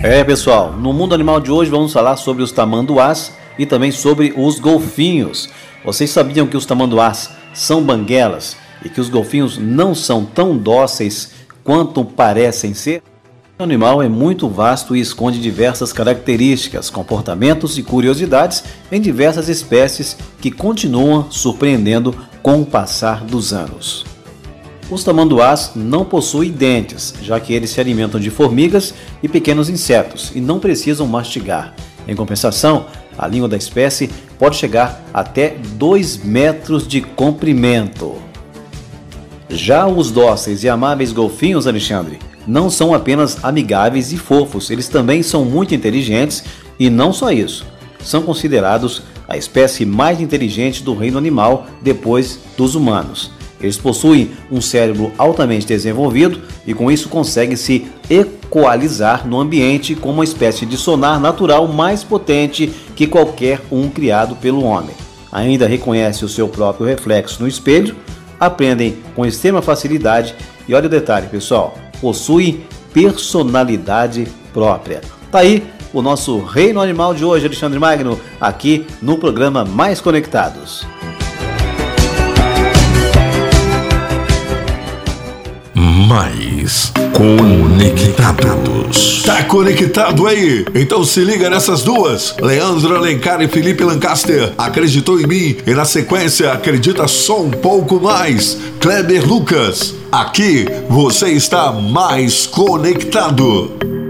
É, 0.02 0.24
pessoal, 0.24 0.72
no 0.72 0.92
mundo 0.92 1.14
animal 1.14 1.40
de 1.40 1.50
hoje 1.50 1.70
vamos 1.70 1.92
falar 1.92 2.16
sobre 2.16 2.42
os 2.42 2.50
tamanduás 2.50 3.32
e 3.58 3.64
também 3.64 3.92
sobre 3.92 4.34
os 4.36 4.58
golfinhos. 4.58 5.48
Vocês 5.84 6.10
sabiam 6.10 6.46
que 6.46 6.56
os 6.56 6.66
tamanduás 6.66 7.30
são 7.54 7.82
banguelas 7.82 8.56
e 8.84 8.88
que 8.88 9.00
os 9.00 9.08
golfinhos 9.08 9.58
não 9.58 9.94
são 9.94 10.24
tão 10.24 10.56
dóceis 10.56 11.30
quanto 11.62 12.04
parecem 12.04 12.74
ser? 12.74 13.02
O 13.58 13.62
animal 13.62 14.02
é 14.02 14.08
muito 14.08 14.48
vasto 14.48 14.96
e 14.96 15.00
esconde 15.00 15.38
diversas 15.38 15.92
características, 15.92 16.90
comportamentos 16.90 17.78
e 17.78 17.82
curiosidades 17.82 18.64
em 18.90 19.00
diversas 19.00 19.48
espécies 19.48 20.16
que 20.40 20.50
continuam 20.50 21.30
surpreendendo 21.30 22.12
com 22.42 22.60
o 22.60 22.66
passar 22.66 23.22
dos 23.22 23.52
anos. 23.52 24.11
Os 24.93 25.03
tamanduás 25.03 25.70
não 25.74 26.05
possuem 26.05 26.51
dentes, 26.51 27.14
já 27.22 27.40
que 27.40 27.55
eles 27.55 27.70
se 27.70 27.80
alimentam 27.80 28.20
de 28.20 28.28
formigas 28.28 28.93
e 29.22 29.28
pequenos 29.28 29.70
insetos 29.70 30.30
e 30.34 30.40
não 30.40 30.61
precisam 30.61 31.07
mastigar. 31.07 31.74
Em 32.07 32.14
compensação, 32.14 32.84
a 33.16 33.26
língua 33.26 33.49
da 33.49 33.57
espécie 33.57 34.11
pode 34.38 34.57
chegar 34.57 35.03
até 35.14 35.57
2 35.76 36.18
metros 36.18 36.86
de 36.86 37.01
comprimento. 37.01 38.16
Já 39.49 39.86
os 39.86 40.11
dóceis 40.11 40.62
e 40.62 40.68
amáveis 40.68 41.11
golfinhos, 41.11 41.66
Alexandre, 41.66 42.18
não 42.47 42.68
são 42.68 42.93
apenas 42.93 43.43
amigáveis 43.43 44.12
e 44.12 44.18
fofos, 44.18 44.68
eles 44.68 44.88
também 44.88 45.22
são 45.22 45.43
muito 45.43 45.74
inteligentes 45.74 46.45
e 46.78 46.90
não 46.90 47.14
só 47.14 47.32
isso, 47.32 47.64
são 48.05 48.20
considerados 48.20 49.03
a 49.26 49.38
espécie 49.38 49.86
mais 49.86 50.20
inteligente 50.20 50.82
do 50.82 50.95
reino 50.95 51.16
animal 51.16 51.66
depois 51.80 52.38
dos 52.59 52.74
humanos. 52.74 53.30
Eles 53.62 53.76
possuem 53.76 54.32
um 54.50 54.60
cérebro 54.60 55.12
altamente 55.16 55.66
desenvolvido 55.66 56.40
e 56.66 56.74
com 56.74 56.90
isso 56.90 57.08
conseguem 57.08 57.56
se 57.56 57.86
equalizar 58.10 59.26
no 59.26 59.40
ambiente 59.40 59.94
com 59.94 60.10
uma 60.10 60.24
espécie 60.24 60.66
de 60.66 60.76
sonar 60.76 61.20
natural 61.20 61.68
mais 61.68 62.02
potente 62.02 62.72
que 62.96 63.06
qualquer 63.06 63.60
um 63.70 63.88
criado 63.88 64.34
pelo 64.36 64.64
homem. 64.64 64.94
Ainda 65.30 65.66
reconhece 65.66 66.24
o 66.24 66.28
seu 66.28 66.48
próprio 66.48 66.86
reflexo 66.86 67.40
no 67.40 67.48
espelho, 67.48 67.96
aprendem 68.38 68.98
com 69.14 69.24
extrema 69.24 69.62
facilidade 69.62 70.34
e 70.68 70.74
olha 70.74 70.86
o 70.86 70.90
detalhe, 70.90 71.28
pessoal, 71.28 71.78
possuem 72.00 72.64
personalidade 72.92 74.26
própria. 74.52 75.00
Tá 75.30 75.38
aí 75.38 75.62
o 75.92 76.02
nosso 76.02 76.38
reino 76.42 76.80
animal 76.80 77.14
de 77.14 77.24
hoje, 77.24 77.46
Alexandre 77.46 77.78
Magno, 77.78 78.18
aqui 78.40 78.86
no 79.00 79.18
programa 79.18 79.64
Mais 79.64 80.00
Conectados. 80.00 80.84
mais 86.03 86.92
conectados. 87.12 89.22
Tá 89.24 89.44
conectado 89.44 90.26
aí? 90.26 90.64
Então 90.74 91.05
se 91.05 91.20
liga 91.20 91.48
nessas 91.48 91.82
duas. 91.82 92.34
Leandro 92.40 92.96
Alencar 92.96 93.40
e 93.40 93.48
Felipe 93.48 93.84
Lancaster 93.84 94.53
acreditou 94.59 95.20
em 95.20 95.26
mim 95.26 95.57
e 95.66 95.72
na 95.72 95.84
sequência 95.84 96.53
acredita 96.53 97.07
só 97.07 97.40
um 97.40 97.50
pouco 97.50 98.00
mais. 98.00 98.59
Kleber 98.80 99.26
Lucas, 99.26 99.94
aqui 100.11 100.66
você 100.88 101.28
está 101.28 101.72
mais 101.72 102.46
conectado. 102.46 104.01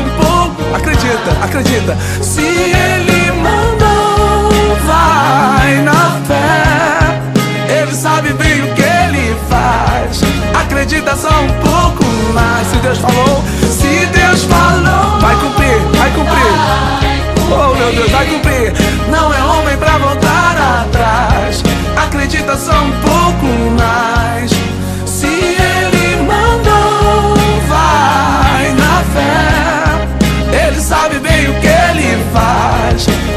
um 0.00 0.10
pouco. 0.10 0.74
Acredita, 0.74 1.30
acredita. 1.42 1.96
Se 2.22 2.42
ele 2.42 3.32
mandou, 3.32 4.76
vai 4.86 5.76
na 5.82 6.20
fé. 6.26 7.20
Ele 7.68 7.94
sabe 7.94 8.32
bem 8.34 8.62
o 8.62 8.74
que 8.74 8.82
ele 8.82 9.36
faz. 9.48 10.20
Acredita 10.62 11.16
só 11.16 11.28
um 11.28 11.48
pouco 11.60 12.04
mais. 12.32 12.66
Se 12.68 12.76
Deus 12.76 12.98
falou, 12.98 13.44
se 13.62 14.06
Deus 14.06 14.44
falou, 14.44 15.20
vai 15.20 15.34
cumprir, 15.36 15.78
vai 15.98 16.10
cumprir. 16.10 16.90
Oh 17.52 17.74
meu 17.74 17.92
Deus, 17.92 18.10
vai 18.10 18.26
cumprir. 18.26 18.72
Não 19.10 19.32
é 19.34 19.42
homem 19.42 19.76
pra 19.76 19.98
voltar 19.98 20.84
atrás. 20.84 21.62
Acredita 21.96 22.56
só 22.56 22.72
um 22.72 22.92
pouco 23.00 23.46
mais. 23.78 24.59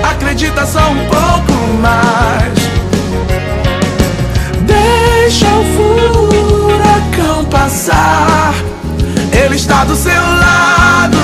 acredita 0.04 0.66
só 0.66 0.92
um 0.92 1.06
pouco 1.06 1.54
mais. 1.82 2.54
Deixa 4.66 5.46
o 5.46 5.64
furacão 5.76 7.46
passar, 7.46 8.54
ele 9.32 9.56
está 9.56 9.84
do 9.86 9.96
seu 9.96 10.14
lado, 10.14 11.18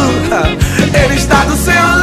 ele 1.04 1.16
está 1.16 1.44
do 1.46 1.56
seu 1.56 1.74
lado. 1.74 1.99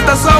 agitação 0.00 0.39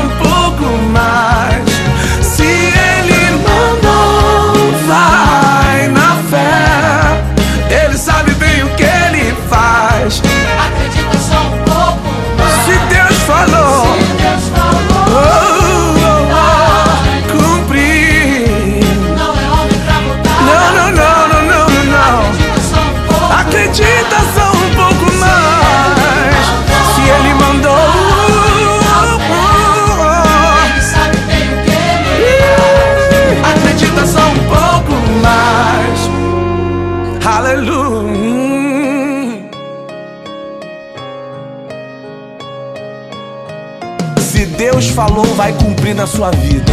falou, 45.01 45.25
vai 45.35 45.51
cumprir 45.55 45.95
na 45.95 46.07
sua 46.07 46.31
vida. 46.31 46.71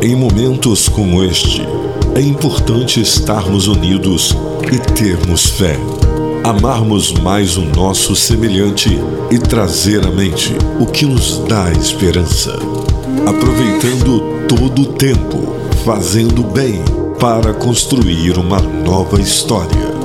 Em 0.00 0.16
momentos 0.16 0.88
como 0.88 1.22
este, 1.22 1.60
é 2.14 2.22
importante 2.22 3.02
estarmos 3.02 3.66
unidos 3.66 4.34
e 4.72 4.78
termos 4.94 5.44
fé. 5.50 5.76
Amarmos 6.42 7.12
mais 7.12 7.58
o 7.58 7.66
nosso 7.66 8.16
semelhante 8.16 8.98
e 9.30 9.38
trazer 9.38 10.02
à 10.06 10.10
mente 10.10 10.56
o 10.80 10.86
que 10.86 11.04
nos 11.04 11.36
dá 11.40 11.70
esperança. 11.72 12.58
Aproveitando 13.26 14.46
todo 14.48 14.82
o 14.82 14.86
tempo, 14.94 15.54
fazendo 15.84 16.42
bem 16.42 16.82
para 17.20 17.52
construir 17.52 18.38
uma 18.38 18.58
nova 18.58 19.20
história. 19.20 19.99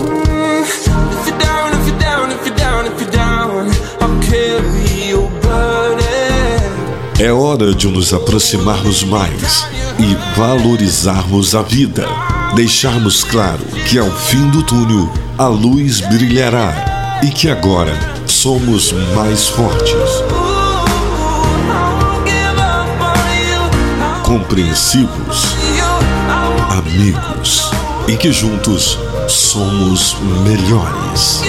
É 7.25 7.31
hora 7.33 7.73
de 7.73 7.87
nos 7.87 8.13
aproximarmos 8.13 9.01
mais 9.01 9.65
e 9.97 10.37
valorizarmos 10.37 11.55
a 11.55 11.63
vida. 11.63 12.07
Deixarmos 12.53 13.23
claro 13.23 13.65
que 13.89 13.97
ao 13.97 14.11
fim 14.11 14.47
do 14.51 14.61
túnel 14.61 15.11
a 15.35 15.47
luz 15.47 16.01
brilhará 16.01 17.19
e 17.23 17.31
que 17.31 17.49
agora 17.49 17.97
somos 18.27 18.91
mais 19.15 19.47
fortes, 19.47 19.91
compreensivos, 24.23 25.45
amigos 26.77 27.71
e 28.07 28.15
que 28.17 28.31
juntos 28.31 28.99
somos 29.27 30.15
melhores. 30.43 31.41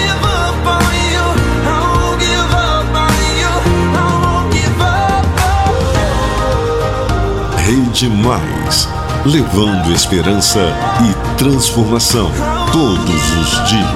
Rede 7.97 8.11
Mais, 8.11 8.86
levando 9.24 9.90
esperança 9.90 10.61
e 11.01 11.38
transformação 11.38 12.30
todos 12.70 13.09
os 13.09 13.70
dias. 13.70 13.86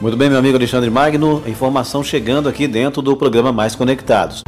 Muito 0.00 0.16
bem, 0.16 0.30
meu 0.30 0.38
amigo 0.38 0.56
Alexandre 0.56 0.88
Magno, 0.88 1.42
informação 1.46 2.02
chegando 2.02 2.48
aqui 2.48 2.66
dentro 2.66 3.02
do 3.02 3.14
programa 3.14 3.52
Mais 3.52 3.74
Conectados. 3.74 4.42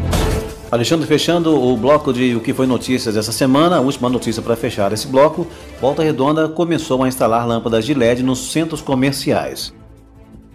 Alexandre, 0.71 1.07
fechando 1.07 1.63
o 1.63 1.77
bloco 1.77 2.11
de 2.11 2.35
o 2.35 2.41
que 2.41 2.55
foi 2.55 2.67
notícias 2.67 3.19
essa 3.19 3.33
semana, 3.33 3.77
a 3.77 3.81
última 3.81 4.09
notícia 4.09 4.41
para 4.41 4.57
fechar 4.57 4.91
esse 4.95 5.07
bloco, 5.07 5.47
Volta 5.79 6.03
Redonda 6.03 6.49
começou 6.49 7.03
a 7.03 7.09
instalar 7.09 7.47
lâmpadas 7.47 7.85
de 7.85 7.93
LED 7.93 8.23
nos 8.23 8.51
centros 8.51 8.81
comerciais. 8.81 9.75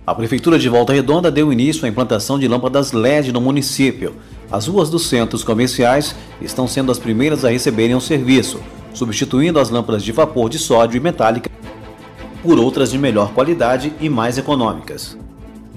A 0.07 0.15
Prefeitura 0.15 0.57
de 0.57 0.69
Volta 0.69 0.93
Redonda 0.93 1.29
deu 1.29 1.51
início 1.51 1.85
à 1.85 1.89
implantação 1.89 2.39
de 2.39 2.47
lâmpadas 2.47 2.93
LED 2.93 3.33
no 3.33 3.41
município. 3.41 4.15
As 4.49 4.65
ruas 4.65 4.89
dos 4.89 5.09
centros 5.09 5.43
comerciais 5.43 6.15
estão 6.41 6.65
sendo 6.65 6.93
as 6.93 6.97
primeiras 6.97 7.43
a 7.43 7.49
receberem 7.49 7.93
o 7.93 7.99
serviço, 7.99 8.61
substituindo 8.93 9.59
as 9.59 9.69
lâmpadas 9.69 10.01
de 10.01 10.13
vapor 10.13 10.49
de 10.49 10.59
sódio 10.59 10.95
e 10.95 11.01
metálica 11.01 11.51
por 12.41 12.57
outras 12.57 12.89
de 12.89 12.97
melhor 12.97 13.33
qualidade 13.33 13.91
e 13.99 14.07
mais 14.07 14.37
econômicas. 14.37 15.17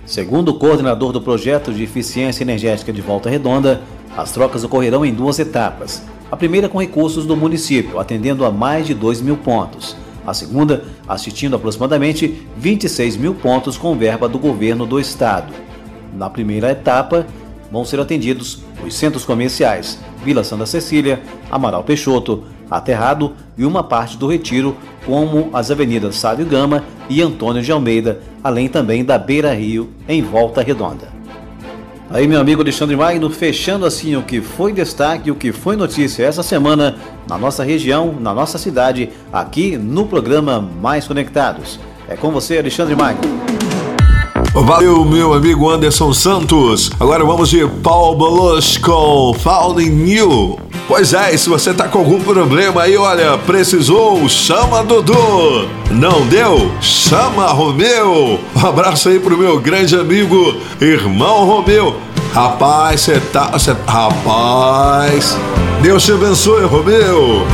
Segundo 0.07 0.51
o 0.51 0.59
coordenador 0.61 1.11
do 1.11 1.21
projeto 1.21 1.73
de 1.73 1.83
eficiência 1.83 2.45
energética 2.45 2.93
de 2.93 3.03
Volta 3.03 3.29
Redonda, 3.29 3.83
as 4.17 4.31
trocas 4.31 4.63
ocorrerão 4.63 5.05
em 5.05 5.13
duas 5.13 5.41
etapas. 5.41 6.05
A 6.31 6.37
primeira 6.37 6.69
com 6.69 6.79
recursos 6.79 7.27
do 7.27 7.37
município, 7.37 7.99
atendendo 7.99 8.45
a 8.45 8.51
mais 8.53 8.87
de 8.87 8.95
2 8.95 9.23
mil 9.23 9.37
pontos. 9.37 9.97
A 10.27 10.35
segunda, 10.35 10.85
assistindo 11.09 11.57
aproximadamente 11.57 12.47
26 12.57 13.17
mil 13.17 13.35
pontos 13.35 13.77
com 13.77 13.97
verba 13.97 14.29
do 14.29 14.39
governo 14.39 14.87
do 14.87 15.01
estado. 15.01 15.53
Na 16.15 16.29
primeira 16.29 16.71
etapa, 16.71 17.27
vão 17.71 17.85
ser 17.85 18.01
atendidos 18.01 18.63
os 18.85 18.95
centros 18.95 19.25
comerciais 19.25 19.99
Vila 20.25 20.45
Santa 20.45 20.67
Cecília, 20.67 21.23
Amaral 21.51 21.85
Peixoto, 21.85 22.45
Aterrado 22.71 23.35
e 23.59 23.65
uma 23.65 23.83
parte 23.83 24.17
do 24.17 24.29
Retiro, 24.29 24.77
como 25.05 25.51
as 25.53 25.71
avenidas 25.71 26.17
Sábio 26.17 26.47
Gama 26.47 26.85
e 27.09 27.21
Antônio 27.21 27.63
de 27.63 27.73
Almeida, 27.73 28.21
além 28.45 28.69
também 28.69 29.05
da 29.05 29.19
Beira 29.19 29.53
Rio, 29.53 29.91
em 30.09 30.23
Volta 30.23 30.63
Redonda. 30.63 31.20
Aí, 32.13 32.27
meu 32.27 32.41
amigo 32.41 32.61
Alexandre 32.61 32.97
Magno, 32.97 33.31
fechando 33.31 33.87
assim 33.87 34.17
o 34.17 34.23
que 34.23 34.41
foi 34.41 34.73
destaque, 34.73 35.31
o 35.31 35.35
que 35.37 35.53
foi 35.53 35.77
notícia 35.77 36.25
essa 36.25 36.43
semana 36.43 36.97
na 37.29 37.39
nossa 37.39 37.63
região, 37.63 38.17
na 38.19 38.35
nossa 38.35 38.59
cidade, 38.59 39.11
aqui 39.33 39.79
no 39.79 40.05
programa 40.07 40.61
Mais 40.83 41.07
Conectados. 41.07 41.79
É 42.09 42.17
com 42.17 42.33
você, 42.33 42.59
Alexandre 42.59 42.97
Magno. 42.97 43.23
Valeu, 44.53 45.05
meu 45.05 45.33
amigo 45.33 45.71
Anderson 45.71 46.13
Santos. 46.13 46.91
Agora 46.99 47.25
vamos 47.25 47.49
de 47.49 47.65
Paul 47.81 48.17
Bolos 48.17 48.77
com 48.77 49.33
Falling 49.33 49.91
New. 49.91 50.70
Pois 50.91 51.13
é, 51.13 51.33
e 51.33 51.39
se 51.39 51.49
você 51.49 51.73
tá 51.73 51.87
com 51.87 52.01
algum 52.01 52.21
problema 52.21 52.83
aí, 52.83 52.97
olha, 52.97 53.39
precisou, 53.39 54.29
chama 54.29 54.83
Dudu. 54.83 55.69
Não 55.89 56.27
deu? 56.27 56.73
Chama 56.81 57.47
Romeu. 57.47 58.41
Um 58.57 58.67
abraço 58.67 59.09
aí 59.09 59.21
pro 59.21 59.39
meu 59.39 59.61
grande 59.61 59.95
amigo, 59.95 60.57
irmão 60.81 61.45
Romeu. 61.47 61.97
Rapaz, 62.35 63.03
você 63.03 63.21
tá. 63.21 63.57
Cê, 63.57 63.73
rapaz. 63.87 65.39
Deus 65.81 66.03
te 66.03 66.11
abençoe, 66.11 66.65
Romeu. 66.65 67.47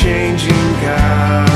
Changing 0.00 0.72
God. 0.80 1.49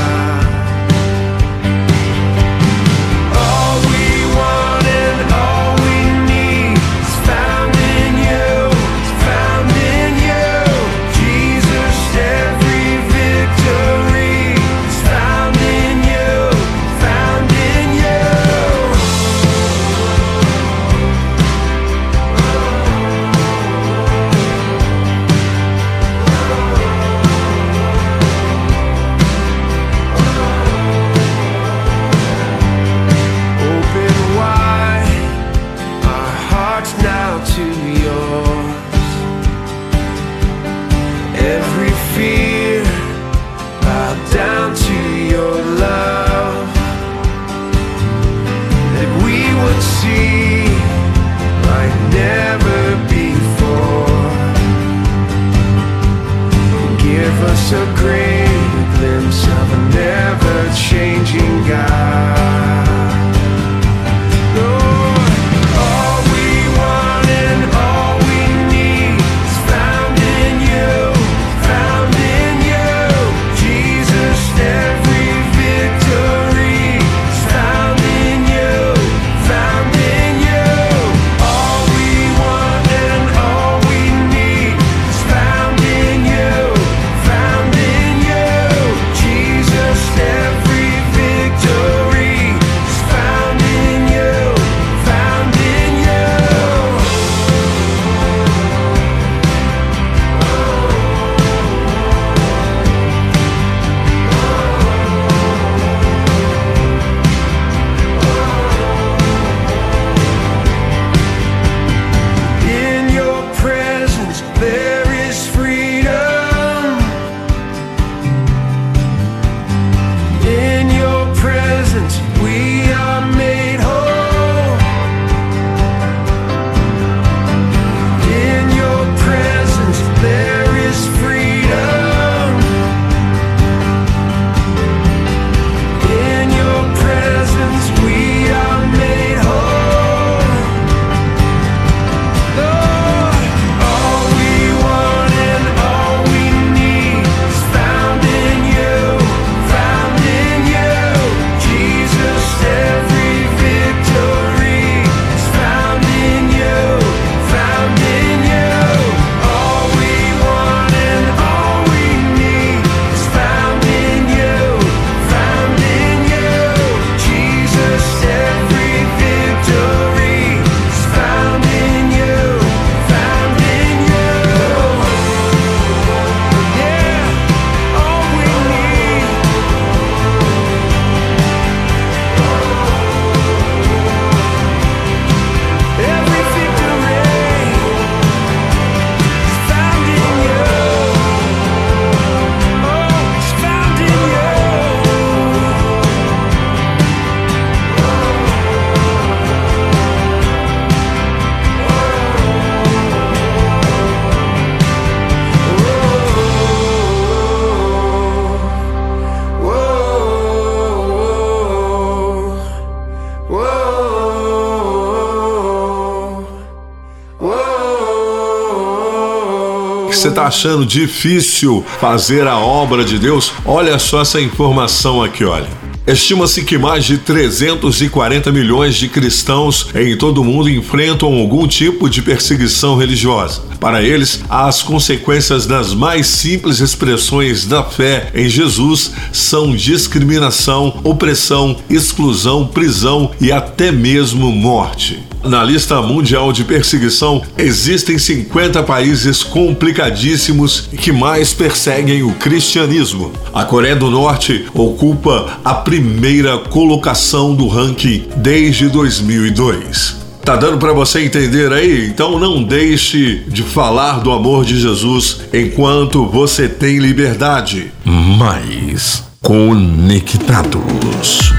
Está 220.35 220.47
achando 220.47 220.85
difícil 220.85 221.85
fazer 222.01 222.45
a 222.45 222.57
obra 222.57 223.05
de 223.05 223.17
Deus, 223.17 223.53
olha 223.65 223.97
só 223.97 224.21
essa 224.21 224.41
informação 224.41 225.23
aqui, 225.23 225.45
olha. 225.45 225.67
Estima-se 226.05 226.63
que 226.63 226.77
mais 226.77 227.05
de 227.05 227.17
340 227.17 228.51
milhões 228.51 228.95
de 228.95 229.07
cristãos 229.07 229.87
em 229.95 230.15
todo 230.15 230.41
o 230.41 230.43
mundo 230.43 230.69
enfrentam 230.69 231.33
algum 231.33 231.65
tipo 231.65 232.09
de 232.09 232.21
perseguição 232.21 232.97
religiosa. 232.97 233.61
Para 233.79 234.03
eles, 234.03 234.43
as 234.49 234.83
consequências 234.83 235.65
das 235.65 235.93
mais 235.93 236.27
simples 236.27 236.79
expressões 236.79 237.65
da 237.65 237.81
fé 237.81 238.29
em 238.35 238.49
Jesus 238.49 239.13
são 239.31 239.73
discriminação, 239.73 240.99
opressão, 241.03 241.77
exclusão, 241.89 242.67
prisão 242.67 243.31
e 243.39 243.51
até 243.51 243.91
mesmo 243.91 244.51
morte. 244.51 245.23
Na 245.45 245.63
lista 245.63 246.01
mundial 246.01 246.51
de 246.51 246.63
perseguição, 246.63 247.43
existem 247.55 248.17
50 248.17 248.81
países 248.81 249.43
complicadíssimos 249.43 250.89
que 250.97 251.11
mais 251.11 251.53
perseguem 251.53 252.23
o 252.23 252.33
cristianismo. 252.33 253.31
A 253.53 253.63
Coreia 253.63 253.95
do 253.95 254.09
Norte 254.09 254.65
ocupa 254.73 255.59
a 255.63 255.75
primeira 255.75 256.57
colocação 256.57 257.53
do 257.53 257.67
ranking 257.67 258.25
desde 258.37 258.89
2002. 258.89 260.15
Tá 260.43 260.55
dando 260.55 260.79
para 260.79 260.93
você 260.93 261.23
entender 261.23 261.71
aí? 261.71 262.07
Então 262.07 262.39
não 262.39 262.63
deixe 262.63 263.43
de 263.47 263.61
falar 263.61 264.21
do 264.21 264.31
amor 264.31 264.65
de 264.65 264.79
Jesus 264.79 265.41
enquanto 265.53 266.25
você 266.25 266.67
tem 266.67 266.97
liberdade. 266.97 267.91
Mais 268.03 269.23
conectados. 269.45 270.81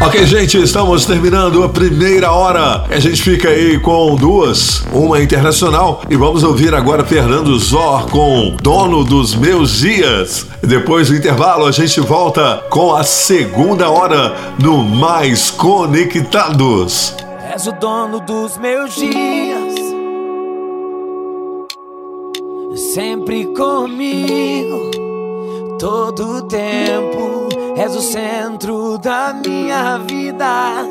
Ok, 0.01 0.27
gente, 0.27 0.61
estamos 0.61 1.07
terminando 1.07 1.63
a 1.63 1.69
primeira 1.69 2.33
hora. 2.33 2.85
A 2.91 2.99
gente 2.99 3.23
fica 3.23 3.49
aí 3.49 3.79
com 3.79 4.17
duas, 4.17 4.85
uma 4.93 5.23
internacional 5.23 6.03
e 6.11 6.17
vamos 6.17 6.43
ouvir 6.43 6.75
agora 6.75 7.05
Fernando 7.05 7.57
Zor 7.57 8.11
com 8.11 8.57
Dono 8.61 9.05
dos 9.05 9.37
Meus 9.37 9.79
Dias. 9.79 10.49
Depois 10.61 11.09
do 11.09 11.15
intervalo, 11.15 11.65
a 11.65 11.71
gente 11.71 12.01
volta 12.01 12.65
com 12.71 12.93
a 12.93 13.05
segunda 13.05 13.89
hora 13.89 14.35
no 14.61 14.83
Mais 14.83 15.53
Conectados. 15.53 17.15
És 17.55 17.69
o 17.69 17.73
dono 17.73 18.19
dos 18.21 18.59
meus 18.59 18.95
dias, 18.97 19.75
sempre 22.95 23.47
comigo, 23.47 24.91
todo 25.79 26.39
o 26.39 26.43
tempo. 26.43 27.46
És 27.77 27.95
o 27.95 28.01
centro 28.01 28.97
da 28.99 29.35
minha 29.35 29.99
vida. 29.99 30.83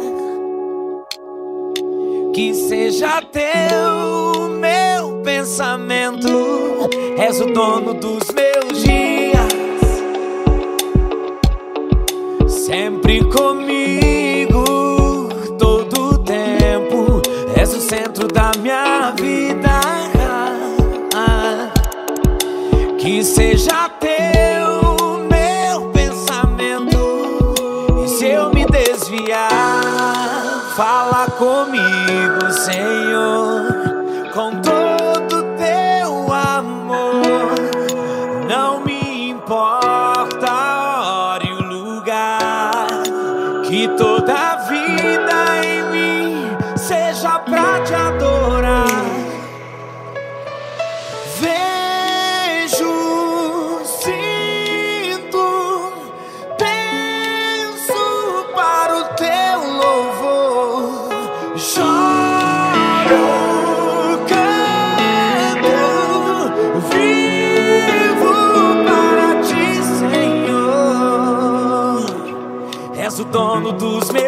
Que 2.34 2.54
seja 2.54 3.22
teu 3.24 4.50
meu 4.50 5.22
pensamento. 5.24 6.28
És 7.18 7.42
o 7.42 7.46
dono 7.46 7.94
dos 7.96 8.30
meus 8.30 8.84
dias, 8.84 9.48
sempre 12.48 13.24
comigo 13.24 13.55
me 39.48 39.85
dono 73.36 73.74
dos 73.74 74.12
meus 74.12 74.25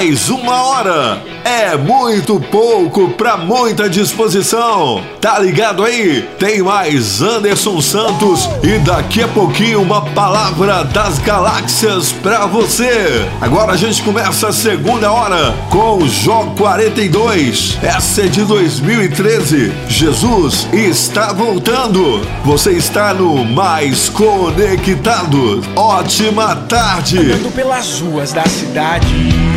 Mais 0.00 0.30
uma 0.30 0.62
hora 0.62 1.22
é 1.44 1.76
muito 1.76 2.40
pouco 2.40 3.10
pra 3.10 3.36
muita 3.36 3.86
disposição. 3.86 5.04
Tá 5.20 5.38
ligado 5.38 5.84
aí? 5.84 6.26
Tem 6.38 6.62
mais 6.62 7.20
Anderson 7.20 7.82
Santos 7.82 8.48
e 8.62 8.78
daqui 8.78 9.22
a 9.22 9.28
pouquinho 9.28 9.82
uma 9.82 10.00
palavra 10.12 10.84
das 10.84 11.18
galáxias 11.18 12.12
pra 12.12 12.46
você. 12.46 13.28
Agora 13.42 13.72
a 13.72 13.76
gente 13.76 14.02
começa 14.02 14.48
a 14.48 14.52
segunda 14.54 15.12
hora 15.12 15.54
com 15.68 15.98
o 15.98 16.08
Jó 16.08 16.46
42. 16.56 17.78
Essa 17.82 18.22
é 18.22 18.26
de 18.26 18.42
2013. 18.46 19.70
Jesus 19.86 20.66
está 20.72 21.34
voltando. 21.34 22.26
Você 22.42 22.70
está 22.70 23.12
no 23.12 23.44
Mais 23.44 24.08
Conectado. 24.08 25.60
Ótima 25.76 26.56
tarde. 26.56 27.18
Andando 27.18 27.54
pelas 27.54 28.00
ruas 28.00 28.32
da 28.32 28.46
cidade 28.46 29.49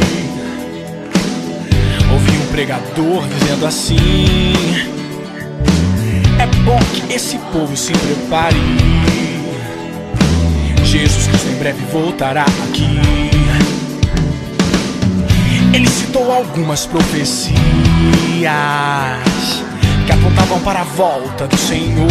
pregador 2.54 3.28
dizendo 3.28 3.66
assim 3.66 4.54
É 6.38 6.46
bom 6.64 6.78
que 6.94 7.12
esse 7.12 7.40
povo 7.52 7.76
se 7.76 7.92
prepare. 7.94 8.56
Jesus 10.84 11.28
Cristo 11.28 11.48
em 11.50 11.56
breve 11.56 11.84
voltará 11.92 12.44
aqui. 12.44 13.00
Ele 15.74 15.90
citou 15.90 16.32
algumas 16.32 16.86
profecias 16.86 17.42
Que 20.06 20.12
apontavam 20.12 20.60
para 20.60 20.82
a 20.82 20.84
volta 20.84 21.48
do 21.48 21.58
Senhor. 21.58 22.08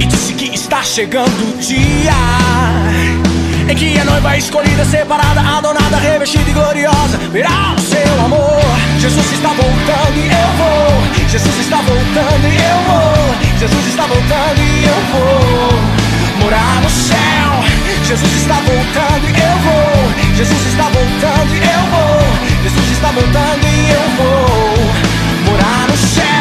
E 0.00 0.06
disse 0.06 0.32
que 0.34 0.54
está 0.54 0.80
chegando 0.84 1.54
o 1.54 1.58
dia 1.58 3.23
em 3.68 3.76
que 3.76 3.98
a 3.98 4.04
noiva 4.04 4.36
escolhida, 4.36 4.84
separada, 4.84 5.40
adornada, 5.40 5.96
revestida 5.96 6.50
e 6.50 6.52
gloriosa 6.52 7.18
verá 7.32 7.74
o 7.76 7.80
seu 7.80 8.24
amor. 8.24 8.60
Jesus 8.98 9.32
está 9.32 9.48
voltando 9.48 10.16
e 10.16 10.26
eu 10.26 10.50
vou. 10.58 11.28
Jesus 11.28 11.58
está 11.60 11.76
voltando 11.76 12.46
e 12.46 12.56
eu 12.56 12.78
vou. 12.88 13.58
Jesus 13.58 13.86
está 13.86 14.06
voltando 14.06 14.60
e 14.60 14.84
eu 14.84 15.00
vou 15.12 16.44
morar 16.44 16.80
no 16.82 16.90
céu. 16.90 17.64
Jesus 18.04 18.32
está 18.36 18.54
voltando 18.54 19.24
e 19.24 19.40
eu 19.40 19.58
vou. 19.64 20.34
Jesus 20.36 20.66
está 20.66 20.84
voltando 20.84 21.54
e 21.54 21.58
eu 21.58 21.84
vou. 21.90 22.62
Jesus 22.62 22.90
está 22.92 23.08
voltando 23.12 23.64
e 23.66 23.90
eu 23.90 24.08
vou 24.16 25.52
morar 25.52 25.88
no 25.88 25.96
céu. 25.96 26.33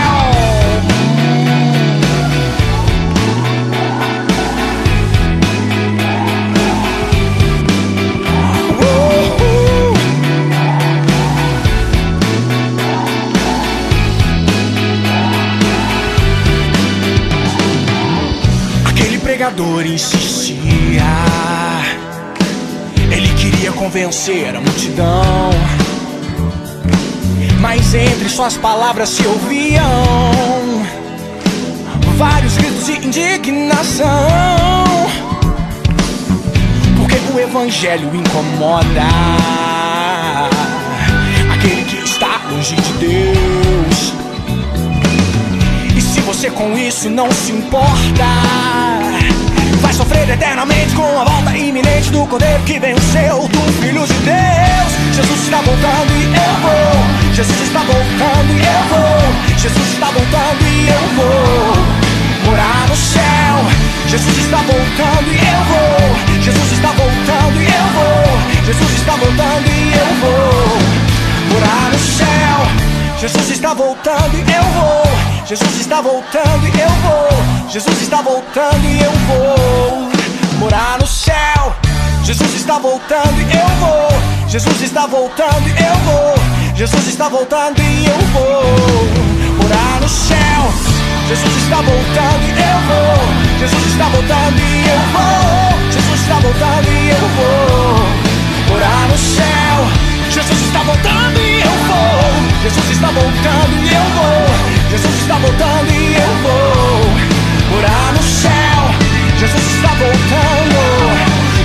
Pregador 19.43 19.85
insistia. 19.85 21.03
Ele 23.11 23.27
queria 23.33 23.73
convencer 23.73 24.55
a 24.55 24.61
multidão. 24.61 25.49
Mas 27.59 27.93
entre 27.93 28.29
suas 28.29 28.55
palavras 28.55 29.09
se 29.09 29.27
ouviam 29.27 29.83
vários 32.15 32.55
gritos 32.55 32.85
de 32.85 33.05
indignação. 33.05 34.07
Porque 36.95 37.17
o 37.35 37.39
evangelho 37.39 38.15
incomoda 38.15 39.01
aquele 41.53 41.83
que 41.83 41.97
está 41.97 42.39
longe 42.49 42.75
de 42.75 42.93
Deus. 42.93 44.13
E 45.97 46.01
se 46.01 46.21
você 46.21 46.49
com 46.49 46.77
isso 46.77 47.09
não 47.09 47.29
se 47.29 47.51
importa, 47.51 48.92
vai 49.93 50.05
sofrer 50.05 50.29
eternamente 50.29 50.95
com 50.95 51.19
a 51.19 51.23
volta 51.23 51.55
iminente 51.55 52.09
do 52.09 52.25
Cordeiro 52.25 52.63
que 52.63 52.79
venceu 52.79 53.47
do 53.47 53.73
Filho 53.79 54.05
de 54.05 54.13
Deus. 54.13 54.91
Jesus 55.13 55.43
está 55.43 55.57
voltando 55.57 56.11
e 56.17 56.23
eu 56.25 56.53
vou. 56.61 57.33
Jesus 57.33 57.61
está 57.61 57.79
voltando 57.79 58.51
e 58.51 58.59
eu 58.59 58.83
vou. 58.89 59.57
Jesus 59.57 59.93
está 59.93 60.07
voltando 60.07 60.67
e 60.67 60.89
eu 60.89 61.07
vou 61.15 62.49
morar 62.49 62.87
no 62.89 62.95
céu. 62.95 63.55
Jesus 64.07 64.37
está 64.37 64.57
voltando 64.57 65.31
e 65.31 65.37
eu 65.37 65.61
vou. 65.69 66.41
Jesus 66.41 66.71
está 66.71 66.89
voltando 66.89 67.61
e 67.61 67.65
eu 67.65 67.87
vou. 67.93 68.65
Jesus 68.65 68.91
está 68.95 69.13
voltando 69.13 69.67
e 69.69 69.93
eu 69.93 70.09
vou 70.21 71.53
morar 71.53 71.91
no 71.91 71.99
céu. 71.99 72.57
Jesus 73.19 73.51
está 73.51 73.73
voltando 73.73 74.33
e 74.35 74.53
eu 74.53 74.63
vou. 74.63 75.22
Jesus 75.45 75.81
está 75.81 76.01
voltando 76.01 76.67
e 76.67 76.79
eu 76.79 76.89
vou. 77.03 77.69
Jesus 77.69 78.01
está 78.01 78.21
voltando 78.21 78.85
e 78.85 79.01
eu 79.03 79.11
vou 79.27 80.09
morar 80.59 80.97
no 80.99 81.05
céu. 81.05 81.75
Jesus 82.23 82.55
está 82.55 82.79
voltando 82.79 83.37
e 83.41 83.57
eu 83.57 83.67
vou. 83.79 84.47
Jesus 84.47 84.81
está 84.81 85.05
voltando 85.05 85.67
e 85.67 85.71
eu 85.71 85.95
vou. 86.05 86.75
Jesus 86.75 87.07
está 87.07 87.27
voltando 87.27 87.79
e 87.81 88.05
eu 88.05 88.19
vou 88.31 88.63
morar 89.61 89.99
no 89.99 90.07
céu. 90.07 90.63
Jesus 91.27 91.57
está 91.63 91.81
voltando 91.81 92.43
e 92.47 92.61
eu 92.61 92.79
vou. 92.87 93.59
Jesus 93.59 93.85
está 93.87 94.05
voltando 94.05 94.59
e 94.59 94.87
eu 94.87 94.99
vou. 95.11 95.91
Jesus 95.91 96.21
está 96.21 96.35
voltando 96.39 96.87
e 96.87 97.09
eu 97.09 97.27
vou 97.35 98.73
morar 98.73 99.07
no 99.09 99.17
céu. 99.17 99.43
Jesus 100.31 100.61
está 100.61 100.79
voltando 100.83 101.37
e 101.37 101.61
eu 101.61 101.75
vou. 101.87 102.63
Jesus 102.63 102.91
está 102.91 103.07
voltando 103.07 103.83
e 103.83 103.93
eu 103.93 104.03
vou. 104.15 104.72
Jesus 104.93 105.21
está 105.21 105.33
voltando 105.39 105.91
e 105.91 106.15
eu 106.15 106.35
vou 106.43 107.75
morar 107.75 108.13
no 108.13 108.21
céu. 108.21 108.79
Jesus 109.39 109.65
está 109.73 109.87
voltando. 109.95 110.77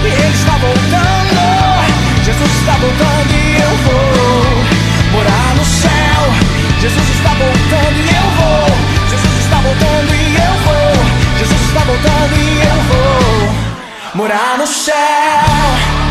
E 0.02 0.06
ele 0.06 0.34
está 0.34 0.52
voltando. 0.52 2.24
Jesus 2.24 2.50
está 2.58 2.72
voltando 2.72 3.30
e 3.34 3.60
eu 3.60 3.76
vou 3.84 4.64
morar 5.12 5.54
no 5.56 5.64
céu. 5.66 6.20
Jesus 6.80 7.10
está 7.10 7.34
voltando 7.34 7.98
e 8.00 8.08
eu 8.16 8.28
vou. 8.40 8.64
Jesus 9.10 9.38
está 9.44 9.56
voltando 9.56 10.14
e 10.14 10.34
eu 10.34 10.54
vou. 10.64 11.38
Jesus 11.38 11.60
está 11.68 11.80
voltando 11.80 12.34
e 12.34 12.62
eu 12.62 12.78
vou 12.88 13.54
morar 14.14 14.56
no 14.56 14.66
céu. 14.66 16.07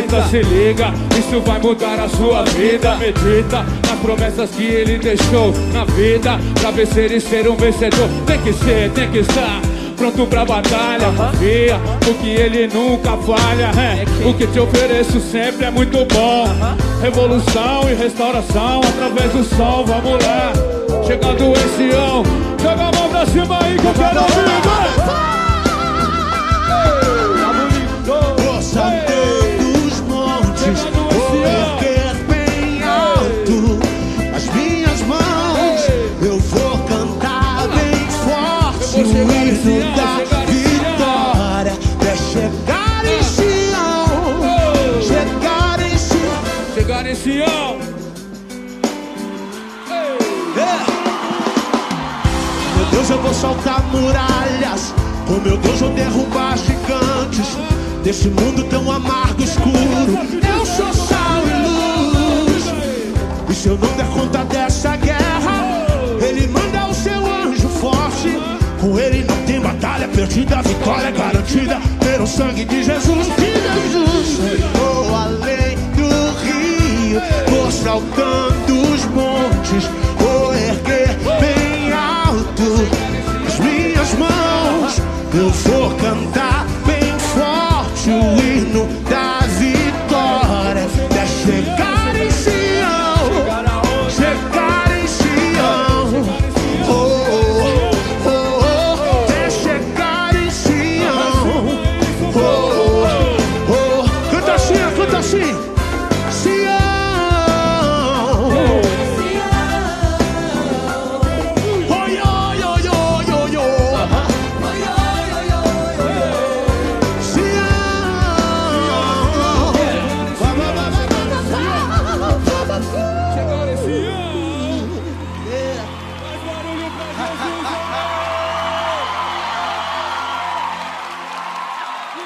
Capacita, 0.02 0.30
se 0.30 0.42
liga, 0.42 0.94
isso 1.18 1.40
vai 1.42 1.60
mudar 1.60 2.00
a 2.00 2.10
sua 2.10 2.44
vida. 2.44 2.96
Medita 2.96 3.66
nas 3.88 4.00
promessas 4.00 4.50
que 4.52 4.64
ele 4.64 4.98
deixou 4.98 5.54
na 5.74 5.86
vida, 5.86 6.40
pra 6.60 6.72
vencer 6.72 7.12
e 7.12 7.20
ser 7.22 7.48
um 7.48 7.56
vencedor. 7.56 8.10
Tem 8.26 8.40
que 8.40 8.54
ser, 8.54 8.92
tem 8.92 9.10
que 9.10 9.20
estar. 9.20 9.62
Pronto 9.96 10.26
pra 10.28 10.44
batalha, 10.44 11.08
confia, 11.16 11.80
porque 12.04 12.28
ele 12.28 12.68
nunca 12.68 13.12
falha. 13.18 13.72
é. 13.80 14.28
O 14.28 14.34
que 14.34 14.46
te 14.48 14.60
ofereço 14.60 15.20
sempre 15.22 15.66
é 15.66 15.72
muito 15.72 16.06
bom. 16.14 16.46
Revolução 17.02 17.90
e 17.90 17.94
restauração 17.94 18.82
através 18.82 19.32
do 19.32 19.44
sol, 19.56 19.86
vamos 19.86 20.24
lá. 20.26 20.52
Chegando 21.08 21.44
em 21.46 21.78
Sião, 21.78 22.24
joga 22.62 22.82
a 22.84 22.92
mão 22.92 23.10
pra 23.10 23.26
cima 23.26 23.58
aí 23.64 23.78
que 23.78 23.86
eu 23.86 23.94
quero 23.94 24.20
ouvir, 24.20 25.35
Deus, 53.06 53.10
eu 53.10 53.22
vou 53.22 53.34
saltar 53.34 53.84
muralhas. 53.92 54.94
Com 55.28 55.34
meu 55.36 55.58
Deus, 55.58 55.82
eu 55.82 55.90
derrubar 55.90 56.58
gigantes. 56.58 57.56
Desse 58.04 58.30
mundo 58.30 58.64
tão 58.64 58.92
amargo, 58.92 59.44
escuro. 59.44 60.18
Eu 60.48 60.66
sou 60.66 60.92
sal 60.94 61.44
e 61.46 61.54
luz. 61.68 62.64
E 63.50 63.54
se 63.54 63.68
eu 63.68 63.78
não 63.78 63.96
der 63.96 64.08
conta 64.08 64.44
dessa 64.46 64.96
guerra, 64.98 65.86
Ele 66.20 66.48
manda 66.48 66.88
o 66.88 66.94
seu 66.94 67.26
anjo 67.26 67.68
forte. 67.70 68.40
Com 68.82 69.00
ele 69.00 69.24
não 69.24 69.38
tem 69.46 69.60
batalha 69.60 70.08
perdida, 70.08 70.62
vitória 70.62 71.12
garantida. 71.12 71.80
Pelo 72.00 72.26
sangue 72.26 72.66
de 72.66 72.84
Jesus, 72.84 73.28
de 73.28 73.54
Jesus. 73.54 74.40
Vou 74.74 75.16
além 75.16 75.78
do 75.96 76.10
rio, 76.44 77.22
vou 77.50 77.72
saltando 77.72 78.82
os 78.94 79.06
montes. 79.06 80.05
Minhas 84.06 84.14
mãos. 84.14 85.02
Eu 85.34 85.50
vou 85.50 85.90
cantar 85.98 86.25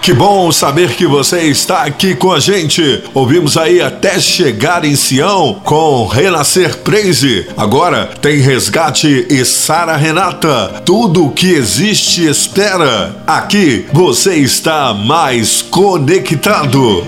Que 0.10 0.14
bom 0.16 0.52
saber 0.52 0.96
que 0.96 1.06
você 1.06 1.42
está 1.42 1.84
aqui 1.84 2.16
com 2.16 2.32
a 2.32 2.40
gente. 2.40 3.04
Ouvimos 3.14 3.56
aí 3.56 3.80
até 3.80 4.20
chegar 4.20 4.84
em 4.84 4.96
Sião 4.96 5.62
com 5.64 6.08
Renascer 6.08 6.80
Praise. 6.80 7.48
Agora 7.56 8.10
tem 8.20 8.40
Resgate 8.40 9.28
e 9.30 9.46
Sara 9.46 9.96
Renata. 9.96 10.82
Tudo 10.84 11.28
o 11.28 11.32
que 11.32 11.52
existe 11.52 12.26
espera. 12.26 13.18
Aqui 13.28 13.86
você 13.94 14.34
está 14.38 14.96
mais 14.96 15.62
conectado. 15.62 17.06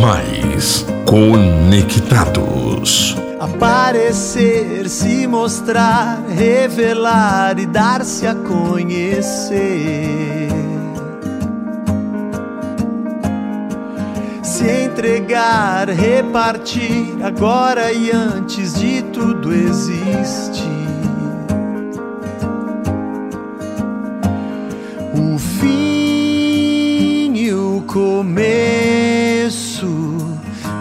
Mais 0.00 0.86
conectados. 1.04 2.38
Aparecer, 3.38 4.88
se 4.88 5.26
mostrar, 5.26 6.24
revelar 6.34 7.58
e 7.58 7.66
dar-se 7.66 8.26
a 8.26 8.34
conhecer. 8.34 9.42
Se 14.62 14.84
entregar, 14.84 15.88
repartir, 15.88 17.16
agora 17.20 17.92
e 17.92 18.12
antes 18.12 18.74
de 18.74 19.02
tudo 19.02 19.52
existir. 19.52 20.62
O 25.18 25.36
fim 25.36 27.34
e 27.34 27.52
o 27.52 27.82
começo 27.88 29.88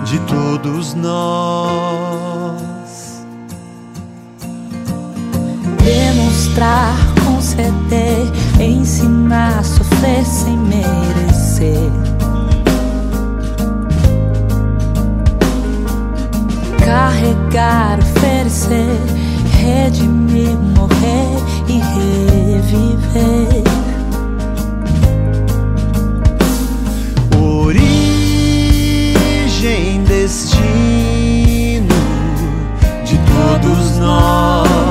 de 0.05 0.19
todos 0.27 0.93
nós. 0.93 2.61
Demonstrar, 5.83 6.95
conceder, 7.25 8.27
ensinar, 8.59 9.65
sofrer 9.65 10.23
sem 10.23 10.55
merecer. 10.55 12.00
Carregar, 16.85 17.99
oferecer, 17.99 18.99
redimir, 19.61 20.57
morrer 20.75 21.37
e 21.67 21.79
reviver. 22.57 23.61
origem, 29.61 30.03
destino 30.03 31.95
de 33.05 33.17
todos 33.17 33.97
nós. 33.97 34.90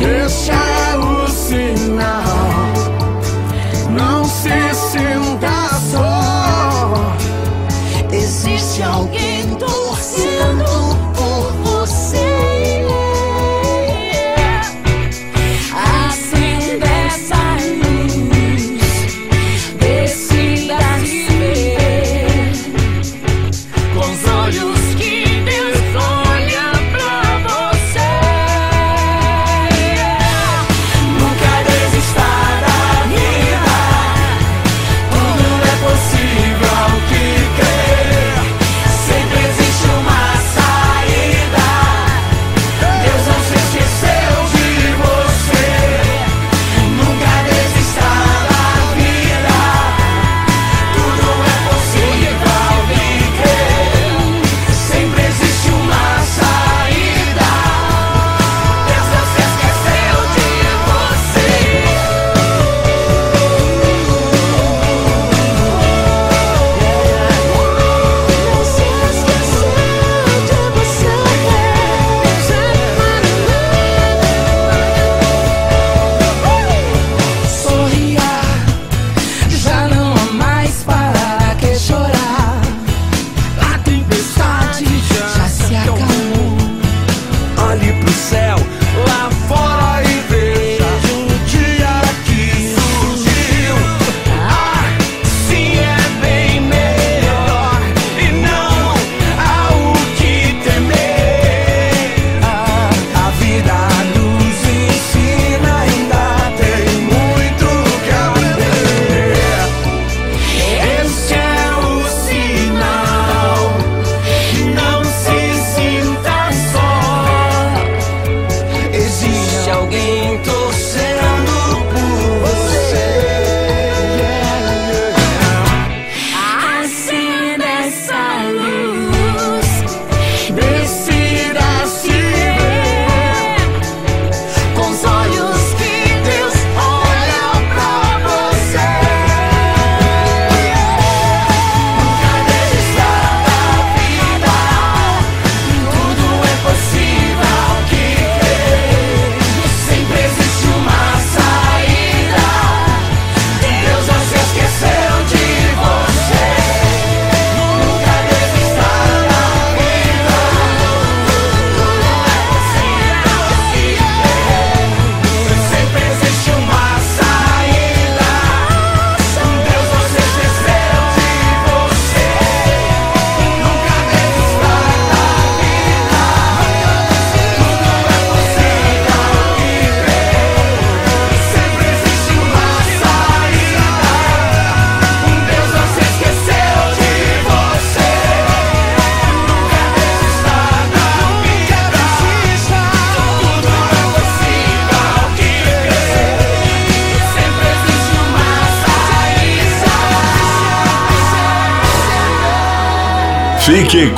Este 0.00 0.57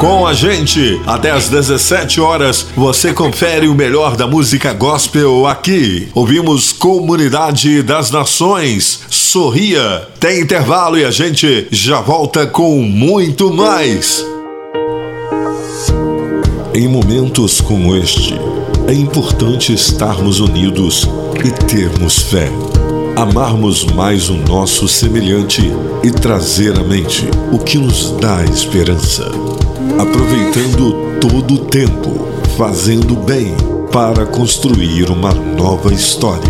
com 0.00 0.26
a 0.26 0.32
gente. 0.32 0.98
Até 1.06 1.30
às 1.30 1.50
17 1.50 2.22
horas, 2.22 2.66
você 2.74 3.12
confere 3.12 3.68
o 3.68 3.74
melhor 3.74 4.16
da 4.16 4.26
música 4.26 4.72
gospel 4.72 5.46
aqui. 5.46 6.08
Ouvimos 6.14 6.72
Comunidade 6.72 7.82
das 7.82 8.10
Nações. 8.10 9.02
Sorria. 9.10 10.08
Tem 10.18 10.40
intervalo 10.40 10.98
e 10.98 11.04
a 11.04 11.10
gente 11.10 11.68
já 11.70 12.00
volta 12.00 12.46
com 12.46 12.80
muito 12.80 13.52
mais. 13.52 14.24
Em 16.72 16.88
momentos 16.88 17.60
como 17.60 17.94
este, 17.94 18.34
é 18.88 18.94
importante 18.94 19.74
estarmos 19.74 20.40
unidos 20.40 21.06
e 21.44 21.50
termos 21.66 22.20
fé. 22.20 22.50
Amarmos 23.16 23.84
mais 23.84 24.30
o 24.30 24.34
nosso 24.34 24.88
semelhante 24.88 25.70
e 26.02 26.10
trazer 26.10 26.78
à 26.78 26.82
mente 26.82 27.28
o 27.52 27.58
que 27.58 27.76
nos 27.76 28.12
dá 28.12 28.42
esperança. 28.44 29.49
Aproveitando 30.00 31.20
todo 31.20 31.56
o 31.56 31.58
tempo, 31.66 32.26
fazendo 32.56 33.14
bem 33.16 33.54
para 33.92 34.24
construir 34.24 35.10
uma 35.10 35.30
nova 35.34 35.92
história. 35.92 36.40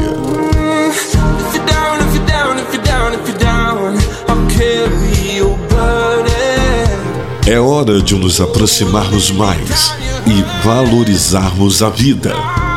É 7.45 7.59
hora 7.59 8.01
de 8.01 8.15
nos 8.15 8.41
aproximarmos 8.41 9.33
mais 9.33 9.93
e 10.29 10.65
valorizarmos 10.65 11.83
a 11.83 11.91
vida. 11.91 12.33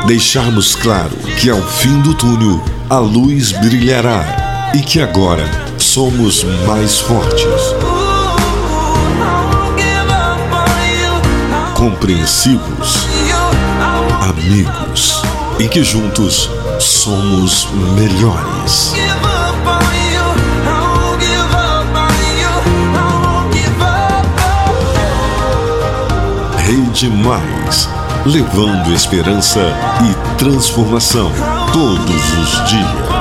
Deixarmos 0.08 0.74
claro 0.74 1.16
que 1.40 1.48
ao 1.48 1.62
fim 1.62 2.00
do 2.00 2.14
túnel 2.14 2.60
a 2.90 2.98
luz 2.98 3.52
brilhará 3.52 4.72
e 4.74 4.80
que 4.80 5.00
agora 5.00 5.48
somos 5.78 6.42
mais 6.66 6.98
fortes. 6.98 7.93
Compreensivos, 11.84 13.06
amigos 14.22 15.22
e 15.58 15.68
que 15.68 15.84
juntos 15.84 16.48
somos 16.80 17.68
melhores. 17.94 18.94
Rede 26.56 27.10
Mais, 27.10 27.90
levando 28.24 28.90
esperança 28.90 29.60
e 30.08 30.38
transformação 30.38 31.30
todos 31.70 32.32
os 32.38 32.70
dias. 32.70 33.13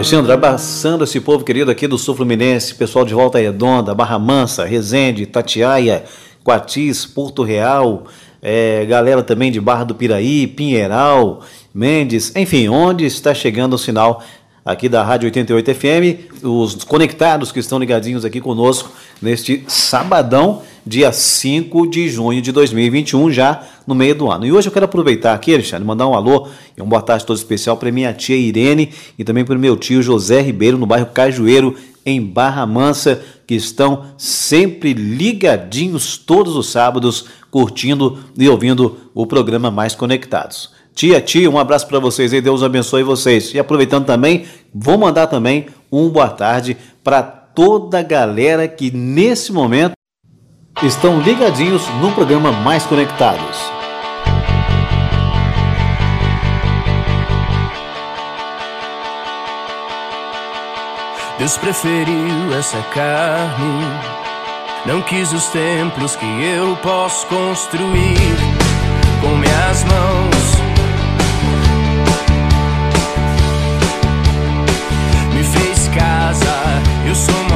Alexandre, 0.00 0.32
abraçando 0.32 1.04
esse 1.04 1.20
povo 1.20 1.44
querido 1.44 1.70
aqui 1.70 1.86
do 1.86 1.98
Sul 1.98 2.16
Fluminense, 2.16 2.74
pessoal 2.74 3.04
de 3.04 3.12
Volta 3.12 3.38
Redonda, 3.38 3.94
Barra 3.94 4.18
Mansa, 4.18 4.64
Resende, 4.64 5.26
Tatiaia, 5.26 6.04
Quatis, 6.42 7.04
Porto 7.04 7.42
Real, 7.42 8.04
é, 8.40 8.86
galera 8.86 9.22
também 9.22 9.52
de 9.52 9.60
Barra 9.60 9.84
do 9.84 9.94
Piraí, 9.94 10.46
Pinheiral, 10.46 11.42
Mendes, 11.74 12.34
enfim, 12.34 12.66
onde 12.66 13.04
está 13.04 13.34
chegando 13.34 13.74
o 13.74 13.78
sinal 13.78 14.22
aqui 14.64 14.88
da 14.88 15.02
Rádio 15.02 15.26
88 15.26 15.74
FM, 15.74 16.42
os 16.44 16.82
conectados 16.82 17.52
que 17.52 17.58
estão 17.60 17.78
ligadinhos 17.78 18.24
aqui 18.24 18.40
conosco 18.40 18.90
neste 19.20 19.64
sabadão, 19.68 20.62
dia 20.86 21.12
5 21.12 21.86
de 21.88 22.08
junho 22.08 22.40
de 22.40 22.52
2021, 22.52 23.30
já 23.30 23.62
no 23.86 23.94
meio 23.94 24.14
do 24.14 24.30
ano. 24.30 24.46
E 24.46 24.52
hoje 24.52 24.68
eu 24.68 24.72
quero 24.72 24.84
aproveitar 24.84 25.34
aqui, 25.34 25.52
Alexandre, 25.52 25.86
mandar 25.86 26.06
um 26.06 26.14
alô 26.14 26.48
e 26.76 26.82
um 26.82 26.86
boa 26.86 27.02
tarde 27.02 27.24
todo 27.24 27.36
especial 27.36 27.76
para 27.76 27.92
minha 27.92 28.12
tia 28.12 28.36
Irene 28.36 28.90
e 29.18 29.24
também 29.24 29.44
para 29.44 29.56
o 29.56 29.58
meu 29.58 29.76
tio 29.76 30.02
José 30.02 30.40
Ribeiro, 30.40 30.78
no 30.78 30.86
bairro 30.86 31.06
Cajueiro, 31.06 31.76
em 32.04 32.20
Barra 32.22 32.64
Mansa, 32.66 33.22
que 33.46 33.54
estão 33.54 34.06
sempre 34.16 34.92
ligadinhos 34.94 36.16
todos 36.16 36.56
os 36.56 36.70
sábados, 36.70 37.26
curtindo 37.50 38.18
e 38.38 38.48
ouvindo 38.48 38.96
o 39.14 39.26
programa 39.26 39.70
Mais 39.70 39.94
Conectados. 39.94 40.70
Tia, 40.94 41.20
tia, 41.20 41.50
um 41.50 41.58
abraço 41.58 41.86
para 41.86 41.98
vocês 41.98 42.32
aí, 42.32 42.40
Deus 42.40 42.62
abençoe 42.62 43.02
vocês. 43.02 43.54
E 43.54 43.58
aproveitando 43.58 44.04
também, 44.04 44.44
vou 44.74 44.98
mandar 44.98 45.26
também 45.26 45.66
um 45.90 46.08
boa 46.08 46.28
tarde 46.28 46.76
para 47.02 47.22
toda 47.22 47.98
a 47.98 48.02
galera 48.02 48.68
que 48.68 48.90
nesse 48.90 49.52
momento 49.52 49.92
estão 50.82 51.20
ligadinhos 51.20 51.86
no 52.00 52.10
programa 52.12 52.52
Mais 52.52 52.84
Conectados. 52.86 53.70
Deus 61.38 61.56
preferiu 61.56 62.54
essa 62.58 62.78
carne, 62.92 63.84
não 64.84 65.00
quis 65.00 65.32
os 65.32 65.46
templos 65.46 66.14
que 66.16 66.26
eu 66.26 66.76
posso 66.76 67.26
construir 67.26 68.36
com 69.22 69.28
minhas 69.36 69.84
mãos. 69.84 70.60
Me 75.34 75.42
fez 75.42 75.88
casa, 75.88 76.82
eu 77.06 77.14
sou 77.14 77.49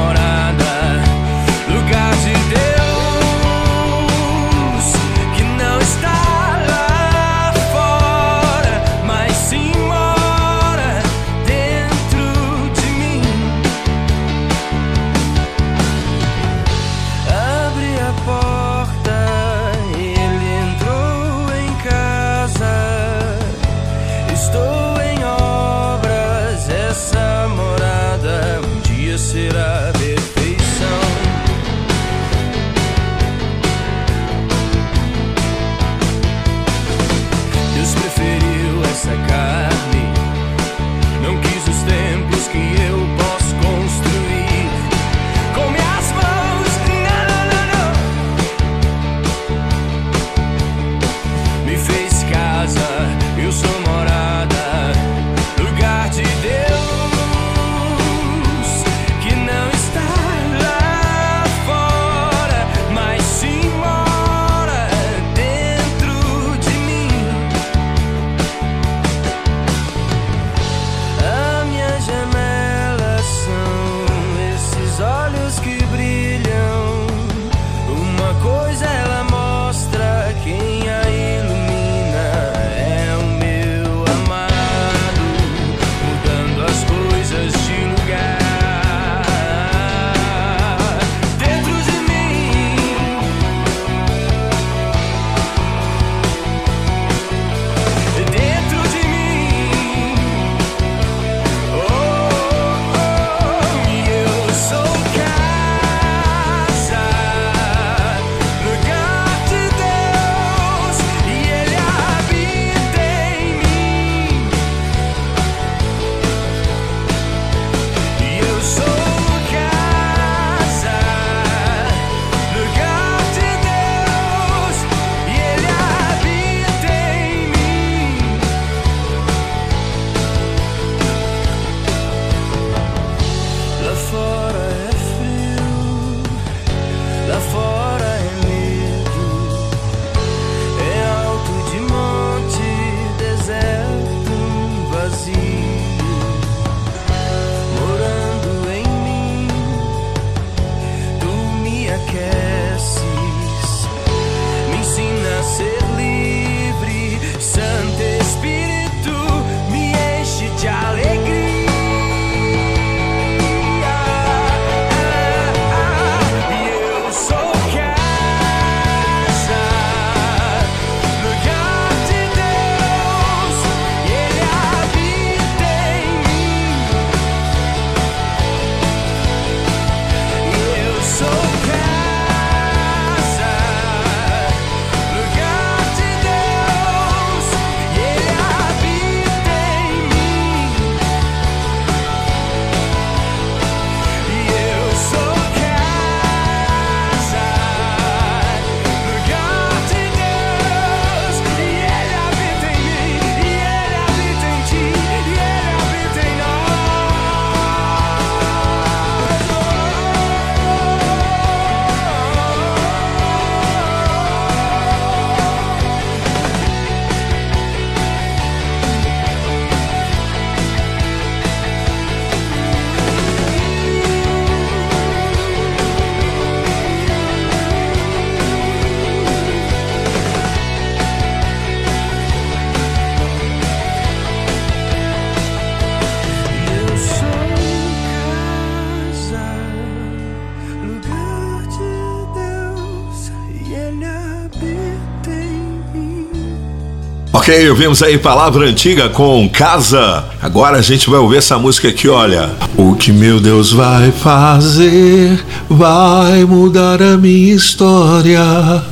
Ok, 247.45 247.69
ouvimos 247.69 248.03
aí 248.03 248.17
Palavra 248.17 248.67
Antiga 248.67 249.11
com 249.11 249.47
Casa. 249.51 250.25
Agora 250.41 250.79
a 250.79 250.81
gente 250.81 251.11
vai 251.11 251.21
ouvir 251.21 251.37
essa 251.37 251.59
música 251.59 251.89
aqui, 251.89 252.09
olha. 252.09 252.51
O 252.75 252.95
que 252.95 253.13
meu 253.13 253.39
Deus 253.39 253.71
vai 253.71 254.11
fazer 254.11 255.45
vai 255.69 256.43
mudar 256.47 257.03
a 257.03 257.19
minha 257.19 257.55
história. 257.55 258.83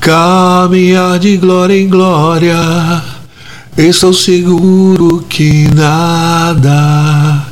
Caminhar 0.00 1.20
de 1.20 1.36
glória 1.36 1.80
em 1.80 1.88
glória. 1.88 2.56
Estou 3.76 4.12
seguro 4.12 5.24
que 5.28 5.72
nada 5.72 7.46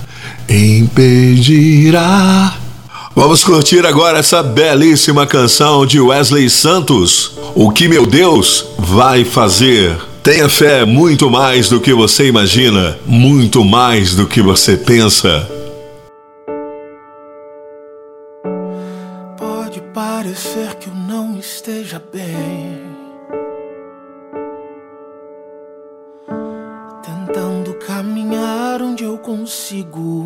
impedirá. 0.48 2.52
Vamos 3.14 3.44
curtir 3.44 3.86
agora 3.86 4.18
essa 4.18 4.42
belíssima 4.42 5.24
canção 5.24 5.86
de 5.86 6.00
Wesley 6.00 6.50
Santos. 6.50 7.30
O 7.54 7.70
que 7.70 7.86
meu 7.86 8.04
Deus 8.04 8.66
vai 8.76 9.24
fazer? 9.24 9.96
Tenha 10.26 10.48
fé 10.48 10.84
muito 10.84 11.30
mais 11.30 11.68
do 11.68 11.80
que 11.80 11.94
você 11.94 12.26
imagina, 12.26 12.98
muito 13.06 13.64
mais 13.64 14.16
do 14.16 14.26
que 14.26 14.42
você 14.42 14.76
pensa. 14.76 15.48
Pode 19.38 19.80
parecer 19.94 20.74
que 20.80 20.88
eu 20.88 20.94
não 20.96 21.38
esteja 21.38 22.02
bem. 22.12 22.82
Tentando 27.04 27.74
caminhar 27.74 28.82
onde 28.82 29.04
eu 29.04 29.18
consigo 29.18 30.24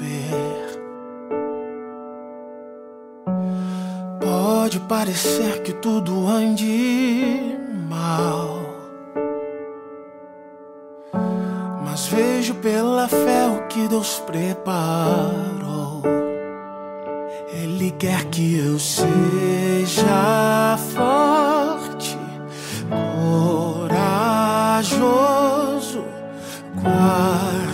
ver. 0.00 0.80
Pode 4.18 4.80
parecer 4.80 5.60
que 5.60 5.74
tudo 5.74 6.26
ande 6.26 7.54
mal. 7.86 8.75
mas 11.96 12.08
vejo 12.08 12.54
pela 12.56 13.08
fé 13.08 13.46
o 13.46 13.66
que 13.68 13.88
Deus 13.88 14.22
preparou. 14.26 16.02
Ele 17.50 17.90
quer 17.92 18.26
que 18.26 18.58
eu 18.58 18.78
seja 18.78 20.76
forte, 20.94 22.18
corajoso, 23.80 26.04
guarda. 26.74 27.65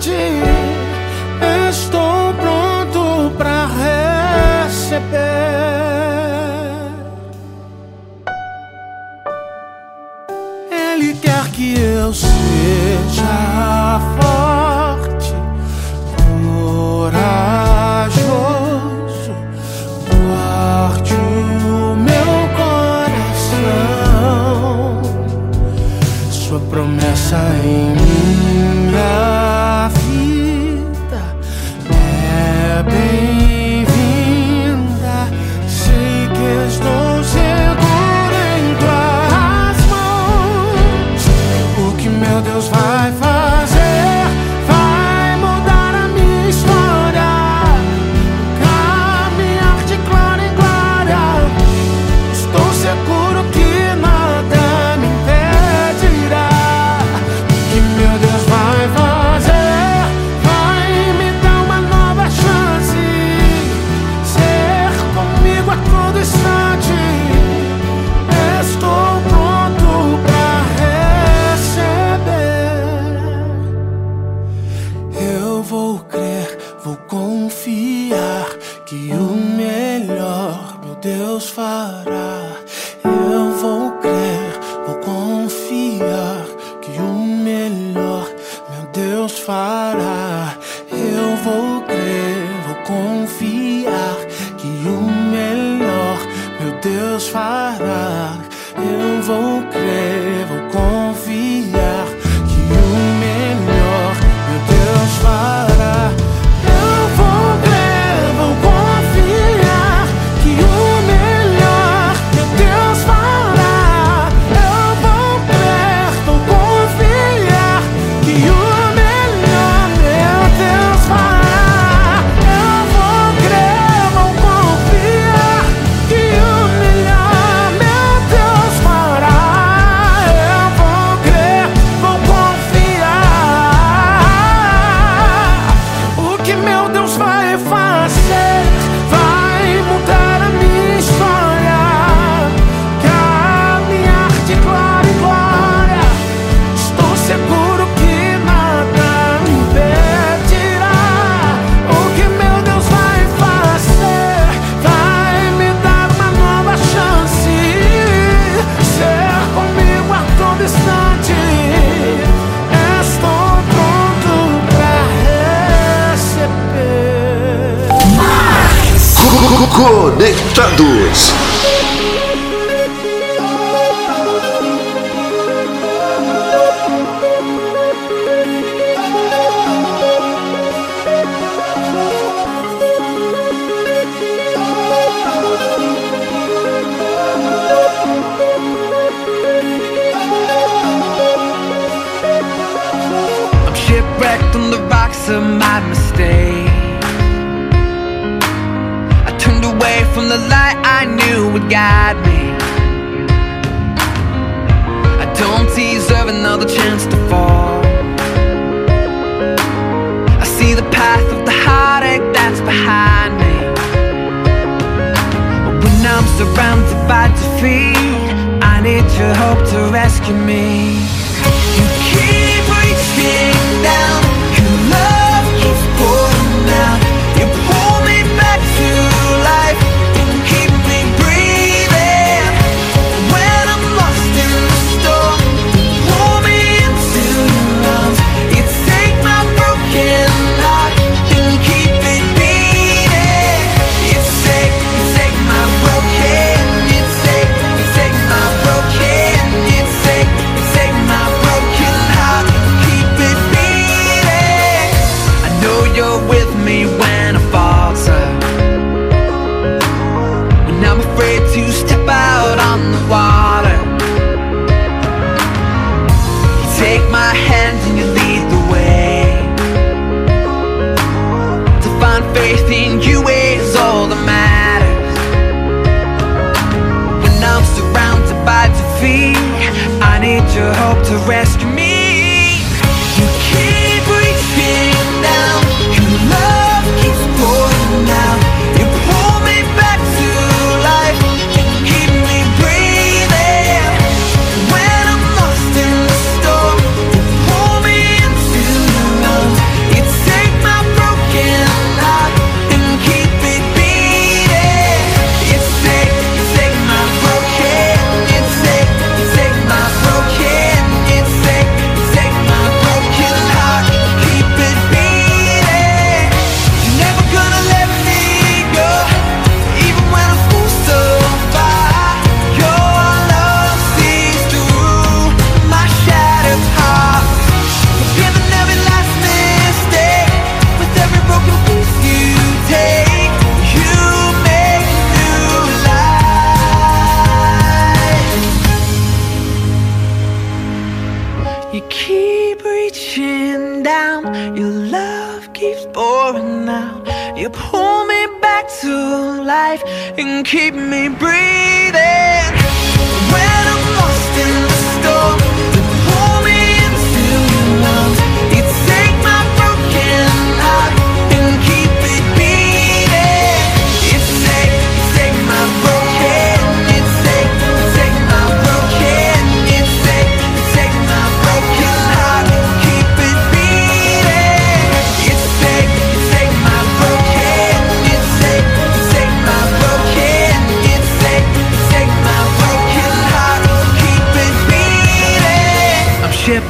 magic 0.00 0.49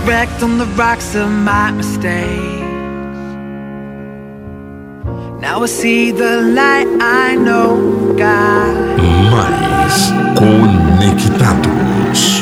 wrecked 0.04 0.42
on 0.42 0.58
the 0.58 0.66
rocks 0.76 1.14
of 1.14 1.30
my 1.30 1.70
mistakes. 1.70 2.60
Now 5.40 5.62
I 5.62 5.66
see 5.66 6.10
the 6.12 6.42
light 6.42 6.86
I 7.00 7.36
know 7.36 7.76
God. 8.16 8.98
Mais 9.30 10.12
conectados. 10.36 11.70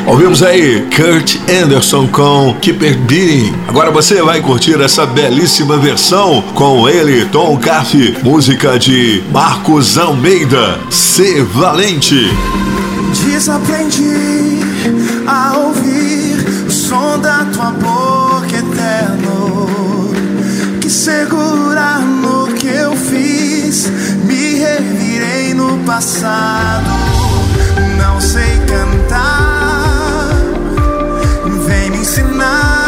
Ouvimos 0.07 0.43
aí 0.43 0.87
Kurt 0.95 1.37
Anderson 1.63 2.09
com 2.09 2.57
Keeper 2.61 2.97
Perdi. 3.07 3.53
Agora 3.69 3.91
você 3.91 4.23
vai 4.23 4.41
curtir 4.41 4.81
essa 4.81 5.05
belíssima 5.07 5.77
versão 5.77 6.43
com 6.55 6.89
ele, 6.89 7.27
Tom 7.27 7.59
Caff, 7.59 8.17
música 8.23 8.79
de 8.79 9.23
Marcos 9.31 9.99
Almeida, 9.99 10.81
Se 10.91 11.43
Valente. 11.43 12.31
Desaprendi 13.25 14.58
Segurar 20.99 22.01
no 22.01 22.49
que 22.55 22.67
eu 22.67 22.93
fiz, 22.97 23.89
me 24.25 24.55
revirei 24.55 25.55
no 25.55 25.79
passado. 25.85 26.91
Não 27.97 28.21
sei 28.21 28.59
cantar, 28.67 30.29
vem 31.69 31.91
me 31.93 31.99
ensinar. 31.99 32.88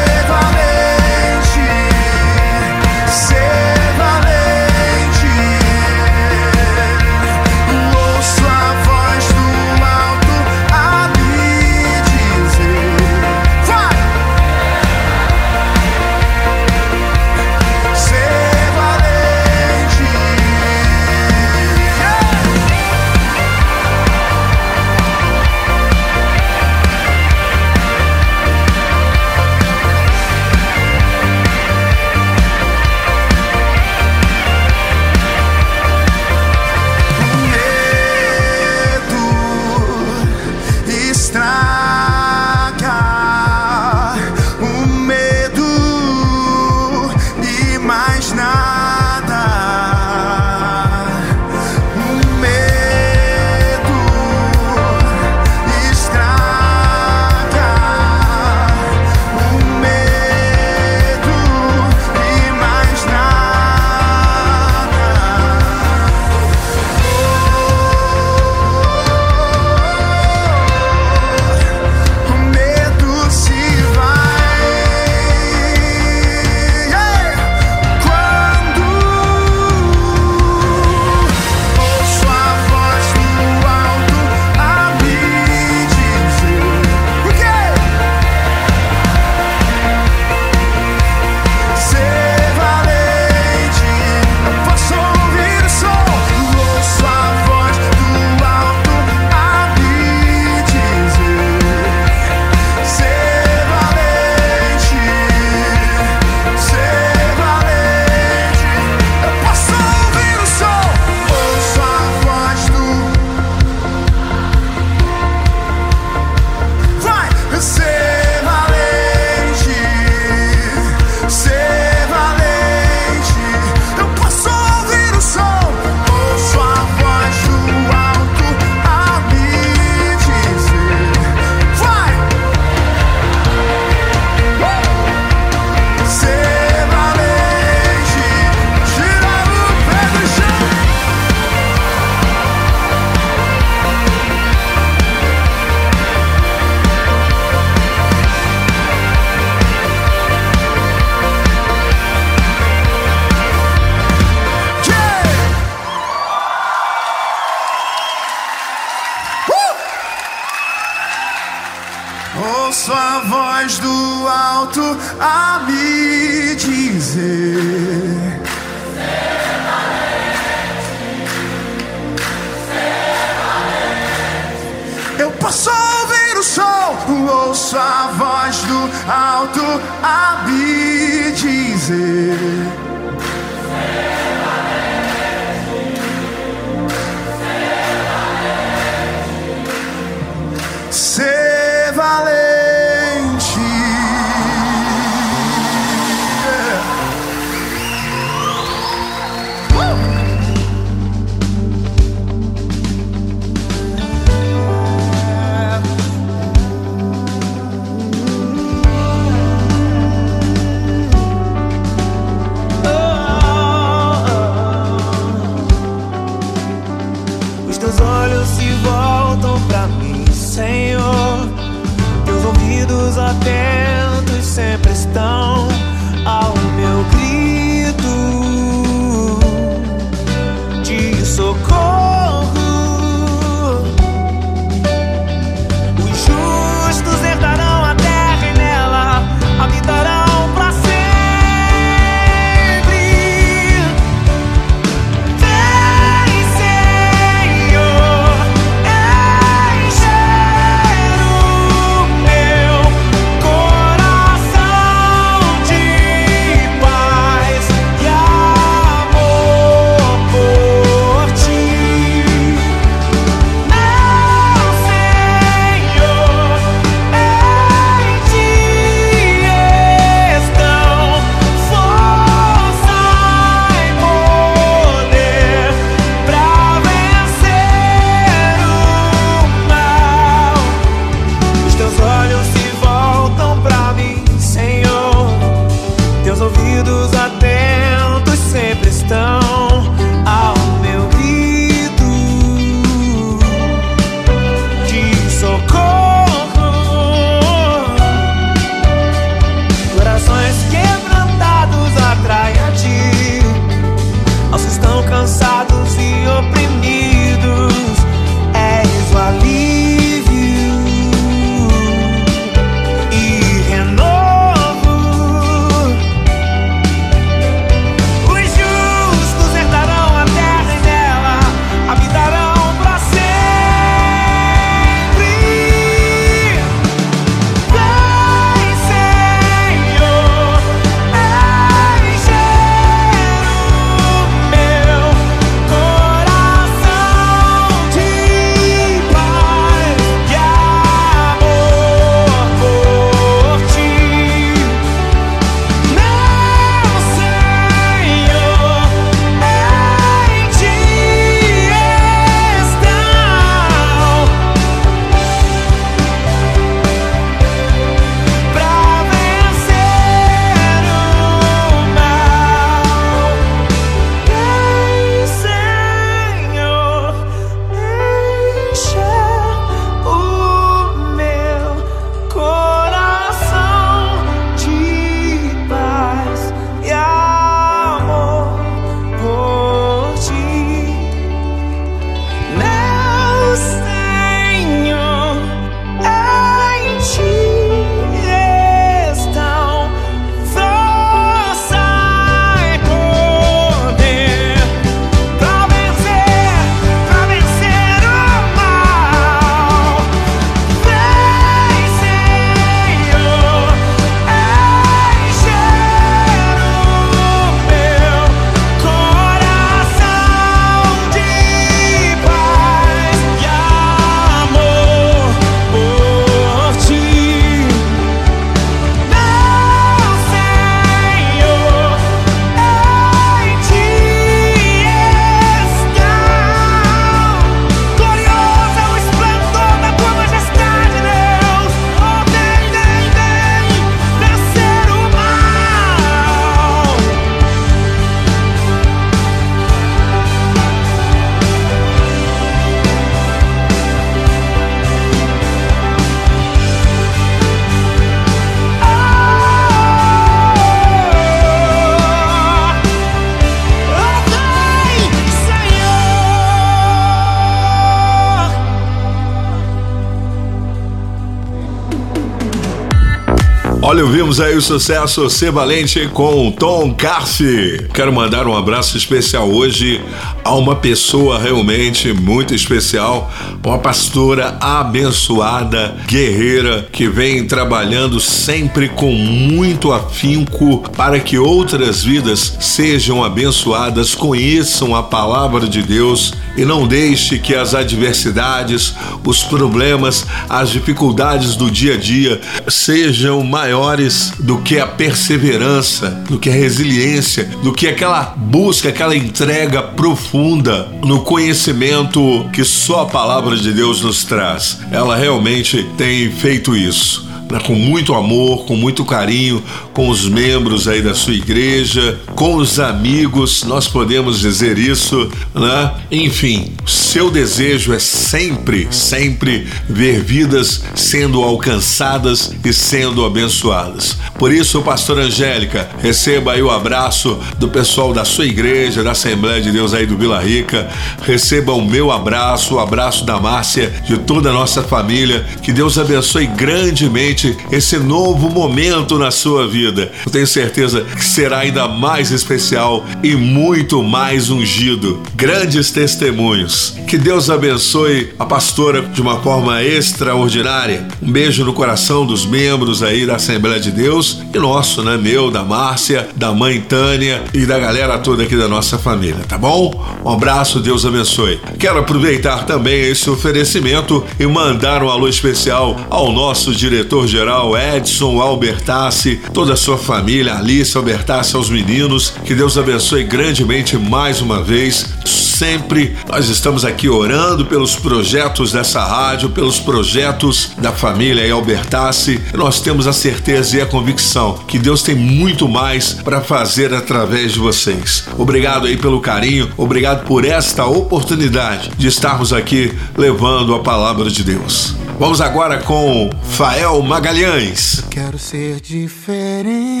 Olha, 464.00 464.06
ouvimos 464.06 464.40
aí 464.40 464.56
o 464.56 464.62
sucesso 464.62 465.28
Ser 465.28 465.52
Valente 465.52 466.08
com 466.14 466.50
Tom 466.52 466.94
Carfe. 466.94 467.86
Quero 467.92 468.10
mandar 468.10 468.46
um 468.46 468.56
abraço 468.56 468.96
especial 468.96 469.46
hoje 469.50 470.00
a 470.42 470.54
uma 470.54 470.74
pessoa 470.74 471.38
realmente 471.38 472.10
muito 472.10 472.54
especial, 472.54 473.30
uma 473.62 473.78
pastora 473.78 474.56
abençoada, 474.58 475.94
guerreira, 476.06 476.88
que 476.90 477.08
vem 477.08 477.46
trabalhando 477.46 478.18
sempre 478.18 478.88
com 478.88 479.12
muito 479.12 479.92
afinco 479.92 480.78
para 480.96 481.20
que 481.20 481.36
outras 481.36 482.02
vidas 482.02 482.56
sejam 482.58 483.22
abençoadas, 483.22 484.14
conheçam 484.14 484.96
a 484.96 485.02
palavra 485.02 485.68
de 485.68 485.82
Deus 485.82 486.32
e 486.60 486.64
não 486.66 486.86
deixe 486.86 487.38
que 487.38 487.54
as 487.54 487.74
adversidades, 487.74 488.94
os 489.24 489.42
problemas, 489.42 490.26
as 490.46 490.68
dificuldades 490.68 491.56
do 491.56 491.70
dia 491.70 491.94
a 491.94 491.96
dia 491.96 492.38
sejam 492.68 493.42
maiores 493.42 494.34
do 494.38 494.58
que 494.58 494.78
a 494.78 494.86
perseverança, 494.86 496.10
do 496.28 496.38
que 496.38 496.50
a 496.50 496.52
resiliência, 496.52 497.44
do 497.62 497.72
que 497.72 497.88
aquela 497.88 498.34
busca, 498.36 498.90
aquela 498.90 499.16
entrega 499.16 499.82
profunda 499.82 500.86
no 501.02 501.22
conhecimento 501.22 502.46
que 502.52 502.62
só 502.62 503.04
a 503.04 503.06
palavra 503.06 503.56
de 503.56 503.72
Deus 503.72 504.02
nos 504.02 504.22
traz. 504.24 504.80
Ela 504.92 505.16
realmente 505.16 505.88
tem 505.96 506.30
feito 506.30 506.76
isso 506.76 507.29
com 507.58 507.74
muito 507.74 508.14
amor, 508.14 508.64
com 508.66 508.76
muito 508.76 509.04
carinho, 509.04 509.62
com 509.92 510.08
os 510.08 510.28
membros 510.28 510.86
aí 510.86 511.02
da 511.02 511.14
sua 511.14 511.34
igreja, 511.34 512.20
com 512.36 512.56
os 512.56 512.78
amigos, 512.78 513.64
nós 513.64 513.88
podemos 513.88 514.38
dizer 514.38 514.78
isso, 514.78 515.28
né? 515.54 515.92
Enfim, 516.10 516.72
seu 516.86 517.30
desejo 517.30 517.92
é 517.92 517.98
sempre, 517.98 518.86
sempre 518.92 519.66
ver 519.88 520.22
vidas 520.22 520.82
sendo 520.94 521.42
alcançadas 521.42 522.52
e 522.64 522.72
sendo 522.72 523.24
abençoadas. 523.24 524.16
Por 524.40 524.54
isso, 524.54 524.80
pastor 524.80 525.18
Angélica, 525.18 525.90
receba 526.00 526.52
aí 526.52 526.62
o 526.62 526.70
abraço 526.70 527.38
do 527.58 527.68
pessoal 527.68 528.10
da 528.10 528.24
sua 528.24 528.46
igreja, 528.46 529.04
da 529.04 529.10
Assembleia 529.10 529.60
de 529.60 529.70
Deus 529.70 529.92
aí 529.92 530.06
do 530.06 530.16
Vila 530.16 530.40
Rica. 530.40 530.88
Receba 531.20 531.74
o 531.74 531.84
meu 531.84 532.10
abraço, 532.10 532.76
o 532.76 532.78
abraço 532.78 533.26
da 533.26 533.38
Márcia, 533.38 533.92
de 534.06 534.16
toda 534.16 534.48
a 534.48 534.52
nossa 534.54 534.82
família. 534.82 535.44
Que 535.62 535.74
Deus 535.74 535.98
abençoe 535.98 536.46
grandemente 536.46 537.54
esse 537.70 537.98
novo 537.98 538.48
momento 538.48 539.18
na 539.18 539.30
sua 539.30 539.68
vida. 539.68 540.10
Eu 540.24 540.32
tenho 540.32 540.46
certeza 540.46 541.02
que 541.02 541.22
será 541.22 541.58
ainda 541.58 541.86
mais 541.86 542.30
especial 542.30 543.04
e 543.22 543.36
muito 543.36 544.02
mais 544.02 544.48
ungido. 544.48 545.22
Grandes 545.34 545.90
testemunhos. 545.90 546.96
Que 547.06 547.18
Deus 547.18 547.50
abençoe 547.50 548.32
a 548.38 548.46
pastora 548.46 549.02
de 549.02 549.20
uma 549.20 549.38
forma 549.42 549.84
extraordinária. 549.84 551.06
Um 551.22 551.30
beijo 551.30 551.62
no 551.62 551.74
coração 551.74 552.24
dos 552.24 552.46
membros 552.46 553.02
aí 553.02 553.26
da 553.26 553.36
Assembleia 553.36 553.78
de 553.78 553.90
Deus 553.90 554.29
e 554.52 554.58
nosso, 554.58 555.02
né? 555.02 555.16
Meu, 555.16 555.50
da 555.50 555.62
Márcia, 555.62 556.28
da 556.36 556.52
mãe 556.52 556.80
Tânia 556.80 557.42
e 557.52 557.66
da 557.66 557.78
galera 557.78 558.18
toda 558.18 558.42
aqui 558.42 558.56
da 558.56 558.68
nossa 558.68 558.98
família, 558.98 559.44
tá 559.48 559.56
bom? 559.56 559.92
Um 560.24 560.30
abraço, 560.30 560.80
Deus 560.80 561.04
abençoe. 561.04 561.60
Quero 561.78 561.98
aproveitar 561.98 562.66
também 562.66 563.00
esse 563.00 563.28
oferecimento 563.28 564.24
e 564.38 564.46
mandar 564.46 565.02
um 565.02 565.10
alô 565.10 565.28
especial 565.28 565.96
ao 566.08 566.32
nosso 566.32 566.74
diretor 566.74 567.26
geral 567.26 567.76
Edson 567.76 568.40
Albertassi, 568.40 569.40
toda 569.52 569.74
a 569.74 569.76
sua 569.76 569.98
família, 569.98 570.56
Alice 570.56 570.96
Albertassi, 570.96 571.56
aos 571.56 571.70
meninos. 571.70 572.32
Que 572.44 572.54
Deus 572.54 572.76
abençoe 572.76 573.24
grandemente 573.24 573.96
mais 573.96 574.40
uma 574.40 574.62
vez. 574.62 575.49
Sempre 575.60 576.16
nós 576.26 576.48
estamos 576.48 576.86
aqui 576.86 577.06
orando 577.06 577.66
pelos 577.66 577.94
projetos 577.94 578.72
dessa 578.72 579.04
rádio, 579.04 579.50
pelos 579.50 579.78
projetos 579.78 580.72
da 580.78 580.90
família 580.90 581.52
Albertassi. 581.52 582.40
Nós 582.54 582.80
temos 582.80 583.06
a 583.06 583.12
certeza 583.12 583.76
e 583.76 583.80
a 583.82 583.84
convicção 583.84 584.54
que 584.66 584.78
Deus 584.78 585.02
tem 585.02 585.14
muito 585.14 585.68
mais 585.68 586.14
para 586.14 586.40
fazer 586.40 586.94
através 586.94 587.52
de 587.52 587.58
vocês. 587.58 588.24
Obrigado 588.38 588.86
aí 588.86 588.96
pelo 588.96 589.20
carinho, 589.20 589.70
obrigado 589.76 590.24
por 590.24 590.46
esta 590.46 590.86
oportunidade 590.86 591.90
de 591.90 592.08
estarmos 592.08 592.54
aqui 592.54 592.90
levando 593.14 593.74
a 593.74 593.80
palavra 593.80 594.30
de 594.30 594.42
Deus. 594.42 594.94
Vamos 595.18 595.42
agora 595.42 595.76
com 595.82 596.30
Fael 596.42 597.02
Magalhães. 597.02 598.02
Quero 598.10 598.38
ser 598.38 598.80
diferente. 598.80 600.00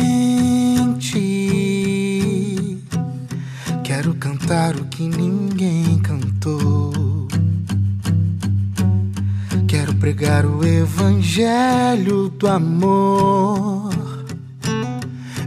Quero 3.84 4.14
cantar 4.14 4.76
o 4.76 4.84
que 4.86 5.02
ninguém 5.02 5.39
cantou. 6.02 7.28
Quero 9.68 9.94
pregar 9.94 10.44
o 10.44 10.66
evangelho 10.66 12.28
do 12.28 12.48
amor. 12.48 13.90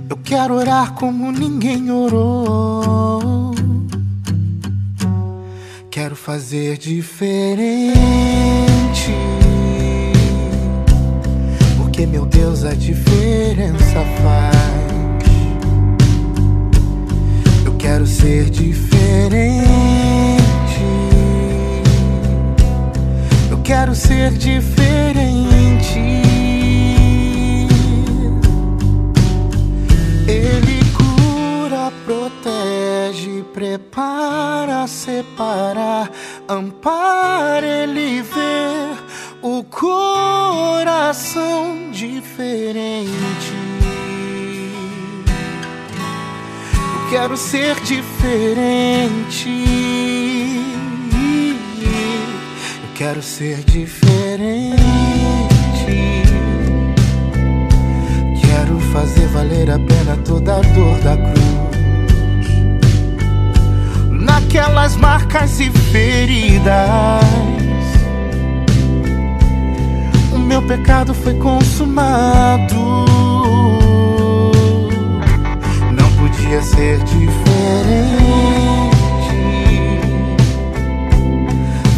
Eu 0.09 0.17
quero 0.23 0.55
orar 0.55 0.93
como 0.93 1.31
ninguém 1.31 1.91
orou. 1.91 3.53
Quero 5.89 6.15
fazer 6.15 6.77
diferente. 6.77 7.93
Porque, 11.77 12.05
meu 12.05 12.25
Deus, 12.25 12.63
a 12.63 12.73
diferença 12.73 13.99
faz. 14.21 15.02
Quero 17.93 18.07
ser 18.07 18.49
diferente. 18.49 19.37
Eu 23.51 23.61
quero 23.61 23.93
ser 23.93 24.31
diferente. 24.31 25.99
Ele 30.27 30.79
cura, 30.97 31.93
protege, 32.03 33.43
prepara, 33.53 34.87
separa, 34.87 36.09
ampara, 36.49 37.63
ele 37.63 38.23
vê 38.23 38.97
o 39.39 39.63
coração 39.65 41.11
diferente. 41.91 43.62
Quero 47.13 47.37
ser 47.37 47.79
diferente. 47.81 49.47
Eu 52.81 52.89
quero 52.95 53.21
ser 53.21 53.57
diferente. 53.65 54.73
Quero 58.41 58.79
fazer 58.91 59.27
valer 59.27 59.69
a 59.69 59.77
pena 59.77 60.17
toda 60.25 60.55
a 60.55 60.61
dor 60.61 60.97
da 61.01 61.15
cruz. 61.15 62.49
Naquelas 64.09 64.95
marcas 64.95 65.59
e 65.59 65.69
feridas. 65.69 66.73
O 70.33 70.39
meu 70.39 70.63
pecado 70.63 71.13
foi 71.13 71.35
consumado. 71.35 73.02
Podia 76.53 76.67
ser 76.69 76.99
diferente. 76.99 77.33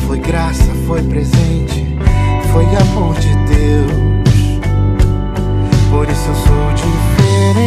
Foi 0.08 0.18
graça, 0.18 0.74
foi 0.88 1.04
presente, 1.04 1.86
foi 2.54 2.64
amor 2.64 3.16
de 3.16 3.36
Deus. 3.48 3.92
Por 5.90 6.08
isso 6.10 6.30
eu 6.30 6.36
sou 6.36 6.72
diferente. 6.74 7.66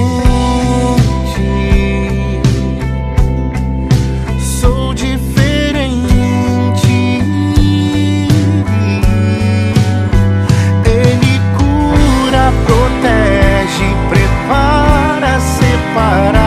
Sou 4.40 4.94
diferente. 4.94 5.28
Ele 10.86 11.38
cura, 11.58 12.50
protege, 12.64 13.94
prepara, 14.08 15.38
separa, 15.38 16.37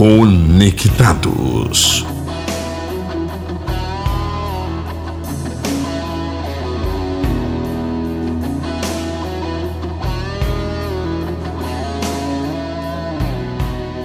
conectados. 0.00 1.36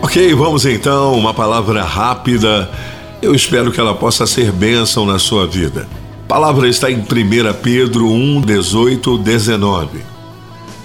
Ok, 0.01 0.34
vamos 0.34 0.65
então, 0.65 1.13
uma 1.13 1.34
palavra 1.34 1.81
rápida. 1.85 2.69
Eu 3.22 3.34
espero 3.34 3.72
que 3.72 3.80
ela 3.80 3.95
possa 3.95 4.27
ser 4.27 4.51
bênção 4.51 5.05
na 5.05 5.17
sua 5.17 5.47
vida. 5.47 5.88
A 6.26 6.27
palavra 6.27 6.67
está 6.67 6.91
em 6.91 6.99
1 6.99 7.05
Pedro 7.63 8.11
1, 8.11 8.41
18, 8.41 9.17
19. 9.19 9.99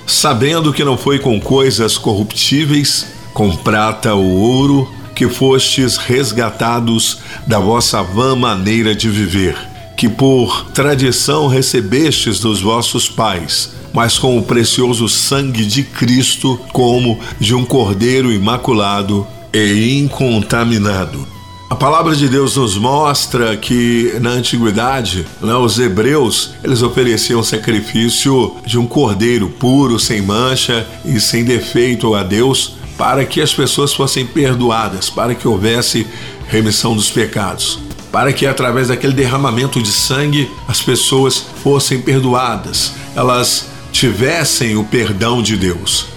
Sabendo 0.07 0.73
que 0.73 0.85
não 0.85 0.97
foi 0.97 1.19
com 1.19 1.41
coisas 1.41 1.99
corruptíveis, 1.99 3.09
com 3.35 3.57
prata 3.57 4.15
ou 4.15 4.25
ouro, 4.25 5.00
que 5.21 5.29
fostes 5.29 5.99
resgatados 5.99 7.19
da 7.47 7.59
vossa 7.59 8.03
vã 8.03 8.35
maneira 8.35 8.95
de 8.95 9.11
viver, 9.11 9.55
que 9.95 10.09
por 10.09 10.71
tradição 10.73 11.47
recebestes 11.47 12.41
dos 12.41 12.63
vossos 12.63 13.07
pais, 13.07 13.71
mas 13.93 14.17
com 14.17 14.39
o 14.39 14.43
precioso 14.43 15.11
sangue 15.11 15.67
de 15.67 15.83
Cristo, 15.83 16.59
como 16.73 17.21
de 17.39 17.55
um 17.55 17.67
cordeiro 17.67 18.33
imaculado 18.33 19.27
e 19.53 19.99
incontaminado. 19.99 21.29
A 21.69 21.77
palavra 21.77 22.17
de 22.17 22.27
Deus 22.27 22.57
nos 22.57 22.79
mostra 22.79 23.59
que 23.59 24.15
na 24.23 24.31
antiguidade, 24.31 25.27
né, 25.43 25.55
os 25.55 25.79
hebreus, 25.79 26.53
eles 26.65 26.81
ofereciam 26.81 27.43
sacrifício 27.43 28.57
de 28.65 28.79
um 28.79 28.87
cordeiro 28.87 29.51
puro, 29.51 30.01
sem 30.01 30.23
mancha 30.23 30.87
e 31.05 31.21
sem 31.21 31.45
defeito 31.45 32.15
a 32.15 32.23
Deus, 32.23 32.80
para 33.01 33.25
que 33.25 33.41
as 33.41 33.55
pessoas 33.55 33.95
fossem 33.95 34.27
perdoadas, 34.27 35.09
para 35.09 35.35
que 35.35 35.49
houvesse 35.49 36.07
remissão 36.49 36.95
dos 36.95 37.09
pecados, 37.11 37.79
para 38.13 38.31
que 38.31 38.45
através 38.47 38.89
daquele 38.89 39.15
derramamento 39.15 39.83
de 39.83 39.91
sangue 39.91 40.51
as 40.69 40.83
pessoas 40.83 41.47
fossem 41.63 42.03
perdoadas, 42.03 42.93
elas 43.17 43.69
tivessem 43.91 44.77
o 44.77 44.85
perdão 44.85 45.43
de 45.43 45.57
Deus. 45.57 46.09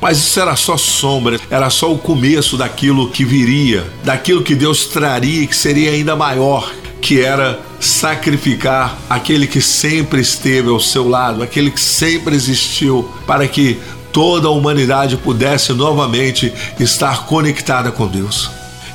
Mas 0.00 0.18
isso 0.18 0.40
era 0.40 0.56
só 0.56 0.76
sombra, 0.76 1.40
era 1.48 1.70
só 1.70 1.92
o 1.92 1.98
começo 1.98 2.56
daquilo 2.56 3.10
que 3.10 3.24
viria, 3.24 3.88
daquilo 4.02 4.42
que 4.42 4.56
Deus 4.56 4.86
traria, 4.86 5.46
que 5.46 5.54
seria 5.54 5.92
ainda 5.92 6.16
maior, 6.16 6.68
que 7.00 7.20
era 7.20 7.60
sacrificar 7.78 8.98
aquele 9.08 9.46
que 9.46 9.60
sempre 9.60 10.20
esteve 10.20 10.68
ao 10.68 10.80
seu 10.80 11.06
lado, 11.06 11.42
aquele 11.44 11.70
que 11.70 11.80
sempre 11.80 12.34
existiu, 12.34 13.08
para 13.24 13.46
que 13.46 13.78
toda 14.14 14.46
a 14.46 14.50
humanidade 14.52 15.16
pudesse 15.16 15.72
novamente 15.72 16.54
estar 16.78 17.26
conectada 17.26 17.90
com 17.90 18.06
Deus. 18.06 18.48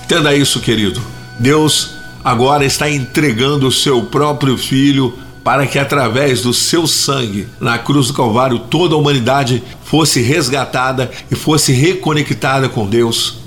Entenda 0.05 0.33
isso, 0.33 0.61
querido. 0.61 1.01
Deus 1.37 1.91
agora 2.23 2.63
está 2.63 2.89
entregando 2.89 3.67
o 3.67 3.71
seu 3.71 4.03
próprio 4.03 4.57
filho 4.57 5.13
para 5.43 5.67
que 5.67 5.77
através 5.77 6.41
do 6.41 6.53
seu 6.53 6.87
sangue 6.87 7.49
na 7.59 7.77
cruz 7.77 8.07
do 8.07 8.13
Calvário 8.13 8.59
toda 8.59 8.95
a 8.95 8.97
humanidade 8.97 9.61
fosse 9.83 10.21
resgatada 10.21 11.11
e 11.29 11.35
fosse 11.35 11.73
reconectada 11.73 12.69
com 12.69 12.87
Deus. 12.87 13.39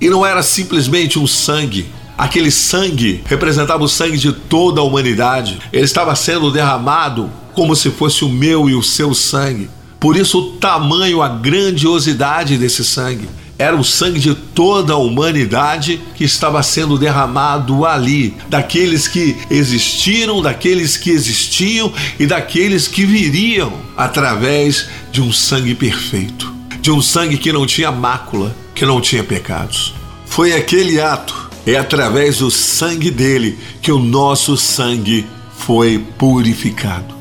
E 0.00 0.08
não 0.08 0.24
era 0.24 0.42
simplesmente 0.42 1.18
um 1.18 1.26
sangue. 1.26 1.86
Aquele 2.16 2.52
sangue 2.52 3.24
representava 3.26 3.82
o 3.82 3.88
sangue 3.88 4.18
de 4.18 4.32
toda 4.32 4.80
a 4.80 4.84
humanidade. 4.84 5.58
Ele 5.72 5.84
estava 5.84 6.14
sendo 6.14 6.52
derramado 6.52 7.28
como 7.54 7.74
se 7.74 7.90
fosse 7.90 8.24
o 8.24 8.28
meu 8.28 8.70
e 8.70 8.74
o 8.76 8.82
seu 8.84 9.12
sangue. 9.14 9.68
Por 10.00 10.16
isso, 10.16 10.38
o 10.38 10.50
tamanho, 10.58 11.22
a 11.22 11.28
grandiosidade 11.28 12.56
desse 12.56 12.84
sangue 12.84 13.28
era 13.58 13.76
o 13.76 13.82
sangue 13.82 14.20
de 14.20 14.34
toda 14.34 14.92
a 14.92 14.96
humanidade 14.96 16.00
que 16.14 16.22
estava 16.22 16.62
sendo 16.62 16.96
derramado 16.96 17.84
ali, 17.84 18.36
daqueles 18.48 19.08
que 19.08 19.36
existiram, 19.50 20.40
daqueles 20.40 20.96
que 20.96 21.10
existiam 21.10 21.92
e 22.20 22.26
daqueles 22.26 22.86
que 22.86 23.04
viriam 23.04 23.72
através 23.96 24.86
de 25.10 25.20
um 25.20 25.32
sangue 25.32 25.74
perfeito, 25.74 26.54
de 26.80 26.92
um 26.92 27.02
sangue 27.02 27.36
que 27.36 27.52
não 27.52 27.66
tinha 27.66 27.90
mácula, 27.90 28.54
que 28.74 28.86
não 28.86 29.00
tinha 29.00 29.24
pecados. 29.24 29.92
Foi 30.24 30.52
aquele 30.52 31.00
ato, 31.00 31.50
é 31.66 31.76
através 31.76 32.38
do 32.38 32.52
sangue 32.52 33.10
dele 33.10 33.58
que 33.82 33.90
o 33.90 33.98
nosso 33.98 34.56
sangue 34.56 35.26
foi 35.56 35.98
purificado. 36.16 37.17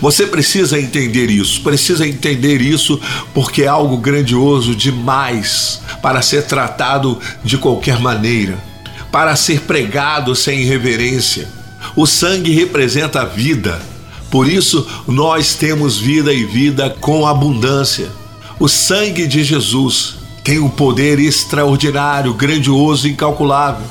Você 0.00 0.26
precisa 0.26 0.78
entender 0.78 1.30
isso, 1.30 1.62
precisa 1.62 2.06
entender 2.06 2.60
isso 2.60 3.00
porque 3.32 3.62
é 3.62 3.66
algo 3.66 3.96
grandioso 3.96 4.74
demais 4.74 5.80
para 6.02 6.22
ser 6.22 6.44
tratado 6.44 7.18
de 7.42 7.56
qualquer 7.58 7.98
maneira, 7.98 8.58
para 9.10 9.34
ser 9.36 9.60
pregado 9.62 10.34
sem 10.34 10.64
reverência. 10.64 11.48
O 11.94 12.06
sangue 12.06 12.52
representa 12.52 13.22
a 13.22 13.24
vida, 13.24 13.80
por 14.30 14.48
isso 14.48 14.86
nós 15.06 15.54
temos 15.54 15.98
vida 15.98 16.32
e 16.32 16.44
vida 16.44 16.90
com 17.00 17.26
abundância. 17.26 18.08
O 18.58 18.68
sangue 18.68 19.26
de 19.26 19.44
Jesus 19.44 20.16
tem 20.42 20.58
um 20.58 20.68
poder 20.68 21.18
extraordinário, 21.18 22.34
grandioso 22.34 23.08
incalculável. 23.08 23.86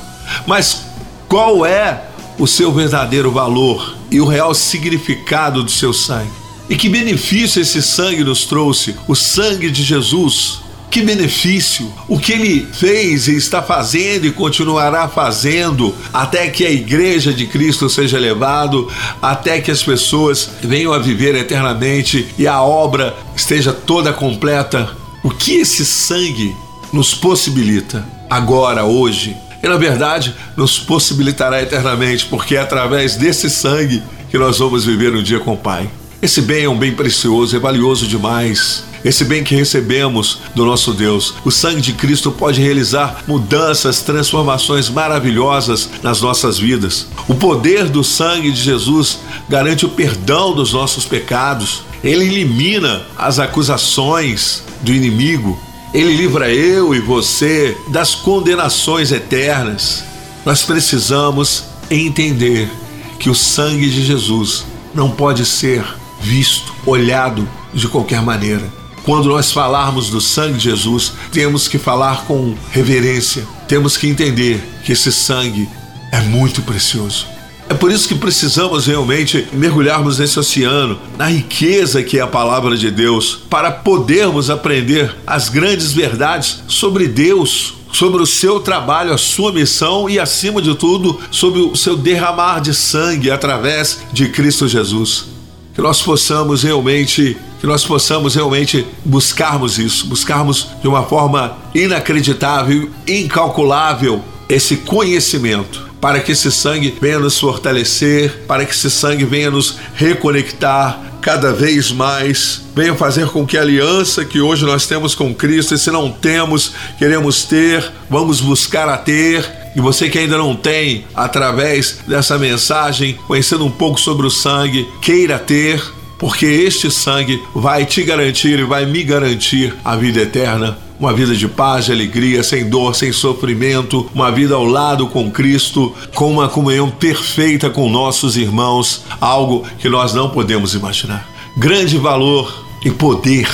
Mas 0.48 0.86
qual 1.28 1.66
é 1.66 2.06
o 2.38 2.48
seu 2.48 2.72
verdadeiro 2.72 3.32
valor 3.32 3.95
e 4.16 4.22
o 4.22 4.26
real 4.26 4.56
significado 4.56 5.62
do 5.62 5.70
seu 5.70 5.92
sangue. 5.92 6.32
E 6.70 6.76
que 6.78 6.88
benefício 6.88 7.62
esse 7.62 7.82
sangue 7.82 8.24
nos 8.24 8.46
trouxe? 8.46 8.96
O 9.10 9.14
sangue 9.14 9.70
de 9.70 9.84
Jesus. 9.84 10.62
Que 10.90 11.02
benefício! 11.02 11.92
O 12.08 12.18
que 12.18 12.32
ele 12.32 12.66
fez 12.72 13.28
e 13.28 13.36
está 13.36 13.62
fazendo 13.62 14.26
e 14.26 14.32
continuará 14.32 15.10
fazendo 15.10 15.94
até 16.14 16.48
que 16.48 16.66
a 16.66 16.72
igreja 16.72 17.34
de 17.34 17.46
Cristo 17.46 17.90
seja 17.90 18.18
levado, 18.18 18.90
até 19.22 19.60
que 19.60 19.70
as 19.70 19.84
pessoas 19.84 20.50
venham 20.64 20.94
a 20.94 21.00
viver 21.00 21.36
eternamente 21.36 22.26
e 22.38 22.48
a 22.48 22.62
obra 22.62 23.14
esteja 23.36 23.74
toda 23.74 24.14
completa. 24.14 24.96
O 25.22 25.30
que 25.30 25.56
esse 25.56 25.86
sangue 25.86 26.56
nos 26.94 27.14
possibilita 27.14 28.08
agora, 28.30 28.86
hoje, 28.86 29.36
e 29.66 29.68
na 29.68 29.78
verdade 29.78 30.36
nos 30.56 30.78
possibilitará 30.78 31.60
eternamente, 31.60 32.28
porque 32.28 32.56
é 32.56 32.60
através 32.60 33.16
desse 33.16 33.50
sangue 33.50 34.04
que 34.30 34.38
nós 34.38 34.60
vamos 34.60 34.86
viver 34.86 35.16
um 35.16 35.24
dia 35.24 35.40
com 35.40 35.54
o 35.54 35.58
Pai. 35.58 35.90
Esse 36.22 36.40
bem 36.42 36.66
é 36.66 36.70
um 36.70 36.78
bem 36.78 36.94
precioso, 36.94 37.56
é 37.56 37.60
valioso 37.60 38.08
demais. 38.08 38.84
Esse 39.04 39.26
bem 39.26 39.44
que 39.44 39.56
recebemos 39.56 40.40
do 40.56 40.66
nosso 40.66 40.94
Deus. 40.94 41.36
O 41.44 41.52
sangue 41.52 41.82
de 41.82 41.94
Cristo 41.94 42.32
pode 42.32 42.62
realizar 42.62 43.24
mudanças, 43.28 44.02
transformações 44.02 44.88
maravilhosas 44.88 45.90
nas 46.04 46.22
nossas 46.22 46.60
vidas. 46.60 47.08
O 47.28 47.34
poder 47.34 47.86
do 47.86 48.04
sangue 48.04 48.52
de 48.52 48.62
Jesus 48.62 49.20
garante 49.50 49.86
o 49.86 49.90
perdão 49.90 50.54
dos 50.54 50.74
nossos 50.74 51.06
pecados. 51.06 51.82
Ele 52.04 52.26
elimina 52.26 53.04
as 53.18 53.40
acusações 53.40 54.64
do 54.82 54.94
inimigo. 54.94 55.60
Ele 55.96 56.14
livra 56.14 56.54
eu 56.54 56.94
e 56.94 57.00
você 57.00 57.78
das 57.88 58.14
condenações 58.14 59.14
eternas. 59.14 60.04
Nós 60.46 60.62
precisamos 60.62 61.64
entender 61.90 62.70
que 63.18 63.30
o 63.30 63.34
sangue 63.34 63.90
de 63.90 64.04
Jesus 64.04 64.66
não 64.94 65.10
pode 65.10 65.46
ser 65.46 65.86
visto, 66.20 66.76
olhado 66.86 67.48
de 67.74 67.88
qualquer 67.88 68.22
maneira. 68.22 68.70
Quando 69.06 69.30
nós 69.30 69.54
falarmos 69.54 70.10
do 70.10 70.20
sangue 70.20 70.58
de 70.58 70.66
Jesus, 70.66 71.14
temos 71.32 71.66
que 71.66 71.78
falar 71.78 72.26
com 72.26 72.54
reverência, 72.72 73.48
temos 73.66 73.96
que 73.96 74.10
entender 74.10 74.62
que 74.84 74.92
esse 74.92 75.14
sangue 75.14 75.70
é 76.12 76.20
muito 76.20 76.62
precioso. 76.62 77.26
É 77.68 77.74
por 77.74 77.92
isso 77.92 78.08
que 78.08 78.16
precisamos 78.16 78.86
realmente 78.86 79.48
mergulharmos 79.52 80.20
nesse 80.20 80.40
oceano, 80.40 81.00
na 81.18 81.26
riqueza 81.26 82.04
que 82.04 82.20
é 82.20 82.22
a 82.22 82.28
palavra 82.28 82.78
de 82.78 82.92
Deus, 82.92 83.40
para 83.50 83.72
podermos 83.72 84.52
aprender 84.52 85.16
as 85.26 85.50
grandes 85.50 85.92
verdades 85.92 86.64
sobre 86.68 87.08
Deus, 87.08 87.74
sobre 87.92 88.22
o 88.22 88.26
seu 88.26 88.60
trabalho, 88.60 89.14
a 89.14 89.18
sua 89.18 89.52
missão 89.52 90.08
e, 90.08 90.20
acima 90.20 90.62
de 90.62 90.76
tudo, 90.76 91.20
sobre 91.32 91.60
o 91.60 91.76
seu 91.76 91.98
derramar 91.98 92.60
de 92.60 92.74
sangue 92.74 93.32
através 93.32 94.02
de 94.14 94.30
Cristo 94.30 94.68
Jesus. 94.68 95.26
Que 95.74 95.82
nós 95.82 96.02
possamos 96.04 96.62
realmente, 96.62 97.36
que 97.60 97.66
nós 97.66 97.84
possamos 97.84 98.36
realmente 98.36 98.86
buscarmos 99.04 99.80
isso, 99.80 100.06
buscarmos 100.06 100.68
de 100.82 100.88
uma 100.88 101.04
forma 101.04 101.58
inacreditável, 101.74 102.90
incalculável 103.08 104.24
esse 104.48 104.78
conhecimento 104.78 105.86
para 106.06 106.20
que 106.20 106.34
esse 106.34 106.52
sangue 106.52 106.96
venha 107.02 107.18
nos 107.18 107.40
fortalecer, 107.40 108.44
para 108.48 108.64
que 108.64 108.74
esse 108.74 108.92
sangue 108.92 109.26
venha 109.26 109.50
nos 109.50 109.78
reconectar 109.96 111.02
cada 111.20 111.52
vez 111.52 111.92
mais, 111.92 112.62
venha 112.76 112.94
fazer 112.94 113.30
com 113.30 113.44
que 113.44 113.58
a 113.58 113.62
aliança 113.62 114.24
que 114.24 114.40
hoje 114.40 114.66
nós 114.66 114.86
temos 114.86 115.16
com 115.16 115.34
Cristo, 115.34 115.74
e 115.74 115.80
se 115.80 115.90
não 115.90 116.12
temos, 116.12 116.74
queremos 117.00 117.46
ter, 117.46 117.92
vamos 118.08 118.40
buscar 118.40 118.88
a 118.88 118.98
ter. 118.98 119.52
E 119.76 119.82
você 119.82 120.08
que 120.08 120.20
ainda 120.20 120.38
não 120.38 120.56
tem, 120.56 121.08
através 121.16 121.98
dessa 122.08 122.38
mensagem, 122.38 123.18
conhecendo 123.26 123.66
um 123.66 123.72
pouco 123.72 124.00
sobre 124.00 124.28
o 124.28 124.30
sangue, 124.30 124.88
queira 125.02 125.40
ter, 125.40 125.82
porque 126.18 126.46
este 126.46 126.90
sangue 126.90 127.42
vai 127.54 127.86
te 127.86 128.04
garantir 128.04 128.60
e 128.60 128.64
vai 128.64 128.86
me 128.86 129.04
garantir 129.04 129.74
a 129.84 129.96
vida 129.96 130.22
eterna. 130.22 130.78
Uma 130.98 131.14
vida 131.14 131.36
de 131.36 131.48
paz, 131.48 131.86
de 131.86 131.92
alegria, 131.92 132.42
sem 132.42 132.70
dor, 132.70 132.96
sem 132.96 133.12
sofrimento, 133.12 134.10
uma 134.14 134.32
vida 134.32 134.56
ao 134.56 134.64
lado 134.64 135.08
com 135.08 135.30
Cristo, 135.30 135.94
com 136.14 136.32
uma 136.32 136.48
comunhão 136.48 136.90
perfeita 136.90 137.70
com 137.70 137.90
nossos 137.90 138.38
irmãos, 138.38 139.04
algo 139.20 139.68
que 139.78 139.90
nós 139.90 140.14
não 140.14 140.30
podemos 140.30 140.74
imaginar. 140.74 141.28
Grande 141.58 141.98
valor 141.98 142.66
e 142.86 142.92
poder 142.92 143.50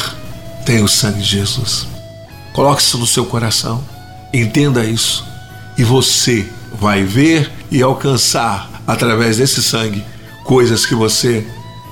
tem 0.65 0.83
o 0.83 0.87
sangue 0.87 1.19
de 1.19 1.29
Jesus. 1.29 1.87
Coloque 2.53 2.83
isso 2.83 2.99
no 2.99 3.07
seu 3.07 3.25
coração, 3.25 3.83
entenda 4.31 4.85
isso, 4.85 5.25
e 5.77 5.83
você 5.83 6.47
vai 6.79 7.03
ver 7.03 7.51
e 7.71 7.81
alcançar 7.81 8.69
através 8.85 9.37
desse 9.37 9.63
sangue 9.63 10.03
coisas 10.43 10.85
que 10.85 10.93
você 10.93 11.47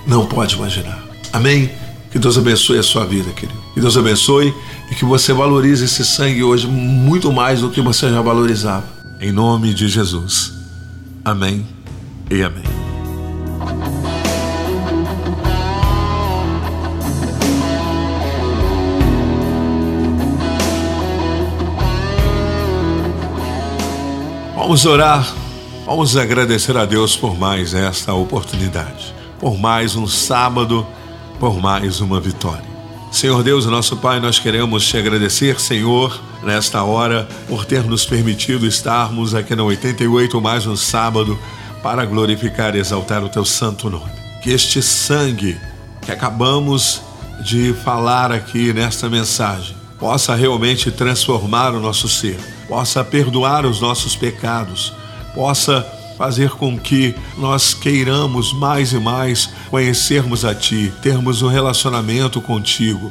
não 0.09 0.25
pode 0.25 0.55
imaginar. 0.55 1.01
Amém? 1.31 1.69
Que 2.11 2.17
Deus 2.17 2.37
abençoe 2.37 2.79
a 2.79 2.83
sua 2.83 3.05
vida, 3.05 3.31
querido. 3.31 3.59
Que 3.75 3.79
Deus 3.79 3.95
abençoe 3.95 4.53
e 4.91 4.95
que 4.95 5.05
você 5.05 5.31
valorize 5.31 5.85
esse 5.85 6.03
sangue 6.03 6.43
hoje 6.43 6.65
muito 6.65 7.31
mais 7.31 7.61
do 7.61 7.69
que 7.69 7.79
você 7.79 8.09
já 8.09 8.19
valorizava. 8.19 8.85
Em 9.21 9.31
nome 9.31 9.73
de 9.73 9.87
Jesus. 9.87 10.51
Amém 11.23 11.65
e 12.31 12.41
amém. 12.41 12.63
Vamos 24.55 24.85
orar, 24.85 25.35
vamos 25.85 26.15
agradecer 26.15 26.77
a 26.77 26.85
Deus 26.85 27.15
por 27.15 27.37
mais 27.37 27.73
esta 27.73 28.13
oportunidade, 28.13 29.13
por 29.39 29.57
mais 29.57 29.95
um 29.95 30.05
sábado, 30.05 30.85
por 31.39 31.59
mais 31.59 32.01
uma 32.01 32.19
vitória. 32.19 32.67
Senhor 33.11 33.41
Deus, 33.41 33.65
nosso 33.65 33.97
Pai, 33.97 34.19
nós 34.19 34.37
queremos 34.37 34.85
te 34.85 34.97
agradecer, 34.97 35.59
Senhor, 35.59 36.21
nesta 36.43 36.83
hora, 36.83 37.27
por 37.47 37.65
ter 37.65 37.83
nos 37.83 38.05
permitido 38.05 38.67
estarmos 38.67 39.33
aqui 39.33 39.55
na 39.55 39.63
88 39.63 40.39
mais 40.39 40.67
um 40.67 40.75
sábado 40.75 41.39
para 41.81 42.05
glorificar 42.05 42.75
e 42.75 42.79
exaltar 42.79 43.23
o 43.23 43.29
teu 43.29 43.43
santo 43.43 43.89
nome. 43.89 44.11
Que 44.43 44.51
este 44.51 44.81
sangue 44.81 45.57
que 46.01 46.11
acabamos 46.11 47.01
de 47.43 47.73
falar 47.73 48.31
aqui 48.31 48.73
nesta 48.73 49.09
mensagem 49.09 49.75
possa 49.97 50.35
realmente 50.35 50.91
transformar 50.91 51.73
o 51.73 51.79
nosso 51.79 52.07
ser, 52.07 52.37
possa 52.67 53.03
perdoar 53.03 53.65
os 53.65 53.81
nossos 53.81 54.15
pecados, 54.15 54.93
possa 55.33 55.85
fazer 56.19 56.49
com 56.49 56.77
que 56.77 57.15
nós 57.37 57.73
queiramos 57.73 58.51
mais 58.51 58.91
e 58.91 58.99
mais 58.99 59.49
conhecermos 59.69 60.43
a 60.43 60.53
Ti, 60.53 60.91
termos 61.01 61.41
um 61.41 61.47
relacionamento 61.47 62.41
contigo. 62.41 63.09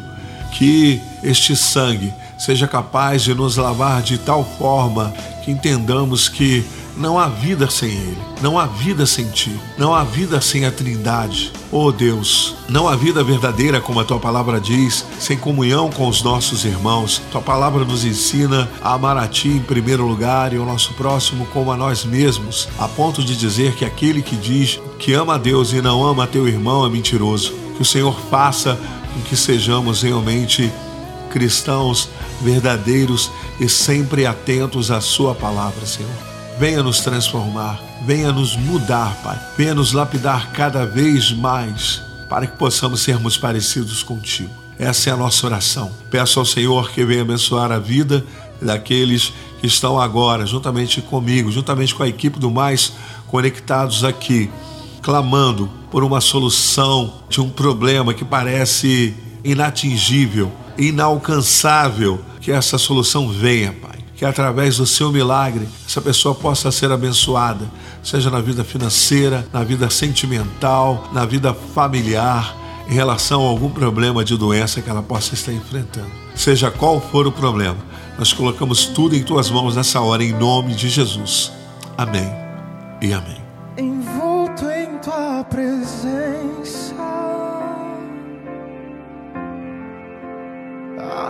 Que 0.53 1.01
este 1.23 1.57
sangue 1.57 2.13
seja 2.37 2.69
capaz 2.69 3.23
de 3.23 3.33
nos 3.33 3.57
lavar 3.57 4.03
de 4.03 4.19
tal 4.19 4.45
forma 4.59 5.11
que 5.43 5.51
entendamos 5.51 6.29
que 6.29 6.63
não 6.99 7.19
há 7.19 7.29
vida 7.29 7.71
sem 7.71 7.91
Ele, 7.91 8.19
não 8.43 8.59
há 8.59 8.67
vida 8.67 9.07
sem 9.07 9.27
Ti, 9.31 9.59
não 9.79 9.95
há 9.95 10.03
vida 10.03 10.41
sem 10.41 10.67
a 10.67 10.73
Trindade. 10.73 11.53
Oh 11.71 11.93
Deus, 11.93 12.57
não 12.69 12.89
há 12.89 12.97
vida 12.97 13.23
verdadeira, 13.23 13.81
como 13.81 14.01
a 14.01 14.05
Tua 14.05 14.19
palavra 14.19 14.61
diz, 14.61 15.05
sem 15.19 15.39
comunhão 15.39 15.91
com 15.91 16.09
os 16.09 16.23
nossos 16.23 16.65
irmãos. 16.65 17.23
Tua 17.31 17.41
palavra 17.41 17.85
nos 17.85 18.05
ensina 18.05 18.69
a 18.83 18.95
amar 18.95 19.17
a 19.17 19.29
Ti 19.29 19.49
em 19.49 19.61
primeiro 19.61 20.05
lugar 20.05 20.53
e 20.53 20.57
ao 20.57 20.67
nosso 20.67 20.93
próximo 20.95 21.47
como 21.47 21.71
a 21.71 21.77
nós 21.77 22.05
mesmos, 22.05 22.69
a 22.79 22.89
ponto 22.89 23.23
de 23.23 23.37
dizer 23.37 23.75
que 23.75 23.85
aquele 23.85 24.21
que 24.21 24.37
diz 24.37 24.81
que 24.99 25.13
ama 25.13 25.37
a 25.37 25.39
Deus 25.39 25.73
e 25.73 25.81
não 25.81 26.05
ama 26.05 26.27
teu 26.27 26.49
irmão 26.49 26.85
é 26.85 26.91
mentiroso. 26.91 27.53
Que 27.77 27.83
o 27.83 27.87
Senhor 27.87 28.19
faça 28.29 28.79
com 29.15 29.21
que 29.23 29.37
sejamos 29.37 30.03
realmente 30.03 30.73
cristãos 31.31 32.09
verdadeiros 32.43 33.31
e 33.61 33.69
sempre 33.69 34.27
atentos 34.27 34.91
à 34.91 35.01
Sua 35.01 35.35
palavra, 35.35 35.87
Senhor. 35.87 36.28
Venha 36.59 36.83
nos 36.83 36.99
transformar, 36.99 37.81
venha 38.05 38.33
nos 38.33 38.57
mudar, 38.57 39.15
Pai. 39.23 39.39
Venha 39.57 39.77
nos 39.77 39.93
lapidar 39.93 40.51
cada 40.51 40.85
vez 40.85 41.31
mais 41.31 42.03
para 42.29 42.49
que 42.49 42.57
possamos 42.57 43.01
sermos 43.01 43.37
parecidos 43.37 44.03
contigo. 44.03 44.51
Essa 44.77 45.11
é 45.11 45.13
a 45.13 45.17
nossa 45.17 45.47
oração. 45.47 45.93
Peço 46.11 46.41
ao 46.41 46.45
Senhor 46.45 46.91
que 46.91 47.05
venha 47.05 47.23
abençoar 47.23 47.71
a 47.71 47.79
vida 47.79 48.25
daqueles 48.61 49.33
que 49.61 49.69
estão 49.69 50.01
agora, 50.01 50.45
juntamente 50.47 51.01
comigo, 51.01 51.53
juntamente 51.53 51.95
com 51.95 52.03
a 52.03 52.09
equipe 52.09 52.41
do 52.41 52.51
Mais 52.51 52.93
Conectados 53.29 54.03
aqui, 54.03 54.51
clamando 55.01 55.71
por 55.93 56.03
uma 56.03 56.21
solução 56.21 57.23
de 57.29 57.41
um 57.41 57.51
problema 57.51 58.13
que 58.13 58.25
parece 58.25 59.15
inatingível, 59.45 60.51
inalcançável. 60.77 62.21
Que 62.41 62.51
essa 62.51 62.79
solução 62.79 63.29
venha, 63.29 63.73
Pai 63.73 63.98
que 64.19 64.25
através 64.25 64.79
do 64.79 64.85
seu 64.85 65.13
milagre 65.13 65.69
essa 65.87 66.01
pessoa 66.01 66.35
possa 66.35 66.73
ser 66.73 66.91
abençoada, 66.91 67.65
seja 68.03 68.29
na 68.29 68.41
vida 68.41 68.65
financeira, 68.65 69.47
na 69.53 69.63
vida 69.63 69.89
sentimental, 69.89 71.09
na 71.13 71.25
vida 71.25 71.55
familiar, 71.55 72.57
em 72.89 72.95
relação 72.95 73.47
a 73.47 73.49
algum 73.49 73.71
problema 73.71 74.25
de 74.25 74.37
doença 74.37 74.83
que 74.83 74.91
ela 74.91 75.03
possa 75.03 75.35
estar 75.35 75.53
enfrentando. 75.53 76.11
Seja 76.35 76.69
qual 76.69 77.01
for 77.01 77.29
o 77.29 77.33
problema, 77.33 77.79
nós 78.19 78.33
colocamos 78.33 78.87
tudo 78.87 79.15
em 79.15 79.23
tuas 79.23 79.51
mãos 79.51 79.77
nessa 79.77 80.01
hora, 80.01 80.25
em 80.25 80.33
nome 80.33 80.75
de 80.75 80.89
Jesus. 80.89 81.53
Amém 81.97 82.29
e 83.01 83.13
amém. 83.13 83.39
envolto 83.77 84.65
em 84.65 84.99
tua 84.99 85.45
presença. 85.45 87.18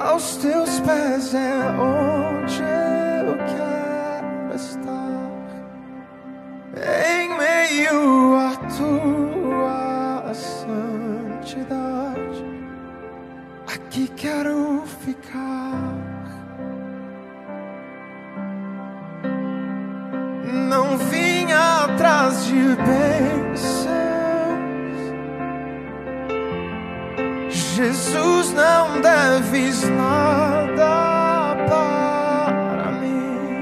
Aos 0.05 0.37
teus 0.37 0.79
pés 0.81 1.35
é 1.35 1.59
onde 1.77 2.63
eu 2.63 3.37
quero 3.49 4.55
estar. 4.55 5.19
Em 7.11 7.29
meio 7.37 8.37
à 8.37 8.55
tua 8.77 10.33
santidade, 10.35 11.75
aqui 13.67 14.07
quero 14.17 14.85
ficar. 15.05 15.75
Não 20.69 20.97
vim 20.97 21.53
atrás 21.53 22.47
de 22.47 22.77
bênçãos. 22.77 24.08
Jesus, 27.79 28.53
não 28.55 29.01
deves 29.01 29.89
nada 29.89 31.55
para 31.69 32.91
mim, 33.01 33.55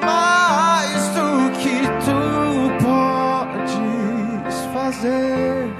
mais 0.00 1.08
do 1.08 1.50
que 1.60 1.82
tu 2.02 2.72
podes 2.82 4.56
fazer. 4.72 5.70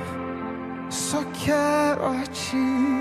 Só 0.90 1.24
quero 1.32 2.08
a 2.08 2.26
ti. 2.26 2.91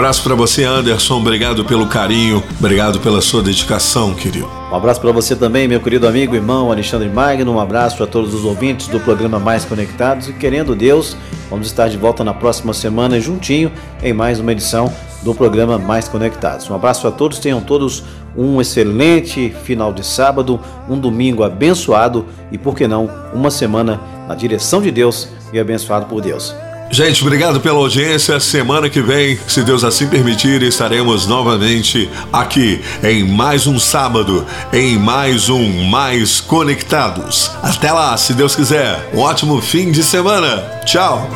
Abraço 0.00 0.22
para 0.22 0.34
você, 0.34 0.64
Anderson. 0.64 1.18
Obrigado 1.18 1.62
pelo 1.62 1.86
carinho, 1.86 2.42
obrigado 2.58 3.00
pela 3.00 3.20
sua 3.20 3.42
dedicação, 3.42 4.14
querido. 4.14 4.48
Um 4.72 4.74
abraço 4.74 4.98
para 4.98 5.12
você 5.12 5.36
também, 5.36 5.68
meu 5.68 5.78
querido 5.78 6.08
amigo, 6.08 6.34
irmão 6.34 6.72
Alexandre 6.72 7.08
Magno. 7.08 7.52
Um 7.52 7.60
abraço 7.60 7.98
para 7.98 8.06
todos 8.06 8.32
os 8.32 8.42
ouvintes 8.42 8.88
do 8.88 8.98
programa 8.98 9.38
Mais 9.38 9.66
Conectados. 9.66 10.26
E 10.26 10.32
querendo 10.32 10.74
Deus, 10.74 11.14
vamos 11.50 11.66
estar 11.66 11.88
de 11.88 11.98
volta 11.98 12.24
na 12.24 12.32
próxima 12.32 12.72
semana 12.72 13.20
juntinho 13.20 13.70
em 14.02 14.14
mais 14.14 14.40
uma 14.40 14.52
edição 14.52 14.90
do 15.22 15.34
programa 15.34 15.78
Mais 15.78 16.08
Conectados. 16.08 16.70
Um 16.70 16.74
abraço 16.74 17.06
a 17.06 17.10
todos, 17.10 17.38
tenham 17.38 17.60
todos 17.60 18.02
um 18.34 18.58
excelente 18.58 19.54
final 19.64 19.92
de 19.92 20.06
sábado, 20.06 20.58
um 20.88 20.98
domingo 20.98 21.44
abençoado 21.44 22.24
e, 22.50 22.56
por 22.56 22.74
que 22.74 22.88
não, 22.88 23.10
uma 23.34 23.50
semana 23.50 24.00
na 24.26 24.34
direção 24.34 24.80
de 24.80 24.90
Deus 24.90 25.28
e 25.52 25.58
abençoado 25.58 26.06
por 26.06 26.22
Deus. 26.22 26.54
Gente, 26.92 27.22
obrigado 27.22 27.60
pela 27.60 27.78
audiência. 27.78 28.40
Semana 28.40 28.90
que 28.90 29.00
vem, 29.00 29.38
se 29.46 29.62
Deus 29.62 29.84
assim 29.84 30.08
permitir, 30.08 30.60
estaremos 30.62 31.24
novamente 31.24 32.10
aqui 32.32 32.82
em 33.02 33.22
mais 33.22 33.68
um 33.68 33.78
sábado, 33.78 34.44
em 34.72 34.98
mais 34.98 35.48
um 35.48 35.84
Mais 35.84 36.40
Conectados. 36.40 37.52
Até 37.62 37.92
lá, 37.92 38.16
se 38.16 38.34
Deus 38.34 38.56
quiser. 38.56 39.08
Um 39.14 39.20
ótimo 39.20 39.62
fim 39.62 39.92
de 39.92 40.02
semana. 40.02 40.56
Tchau. 40.84 41.30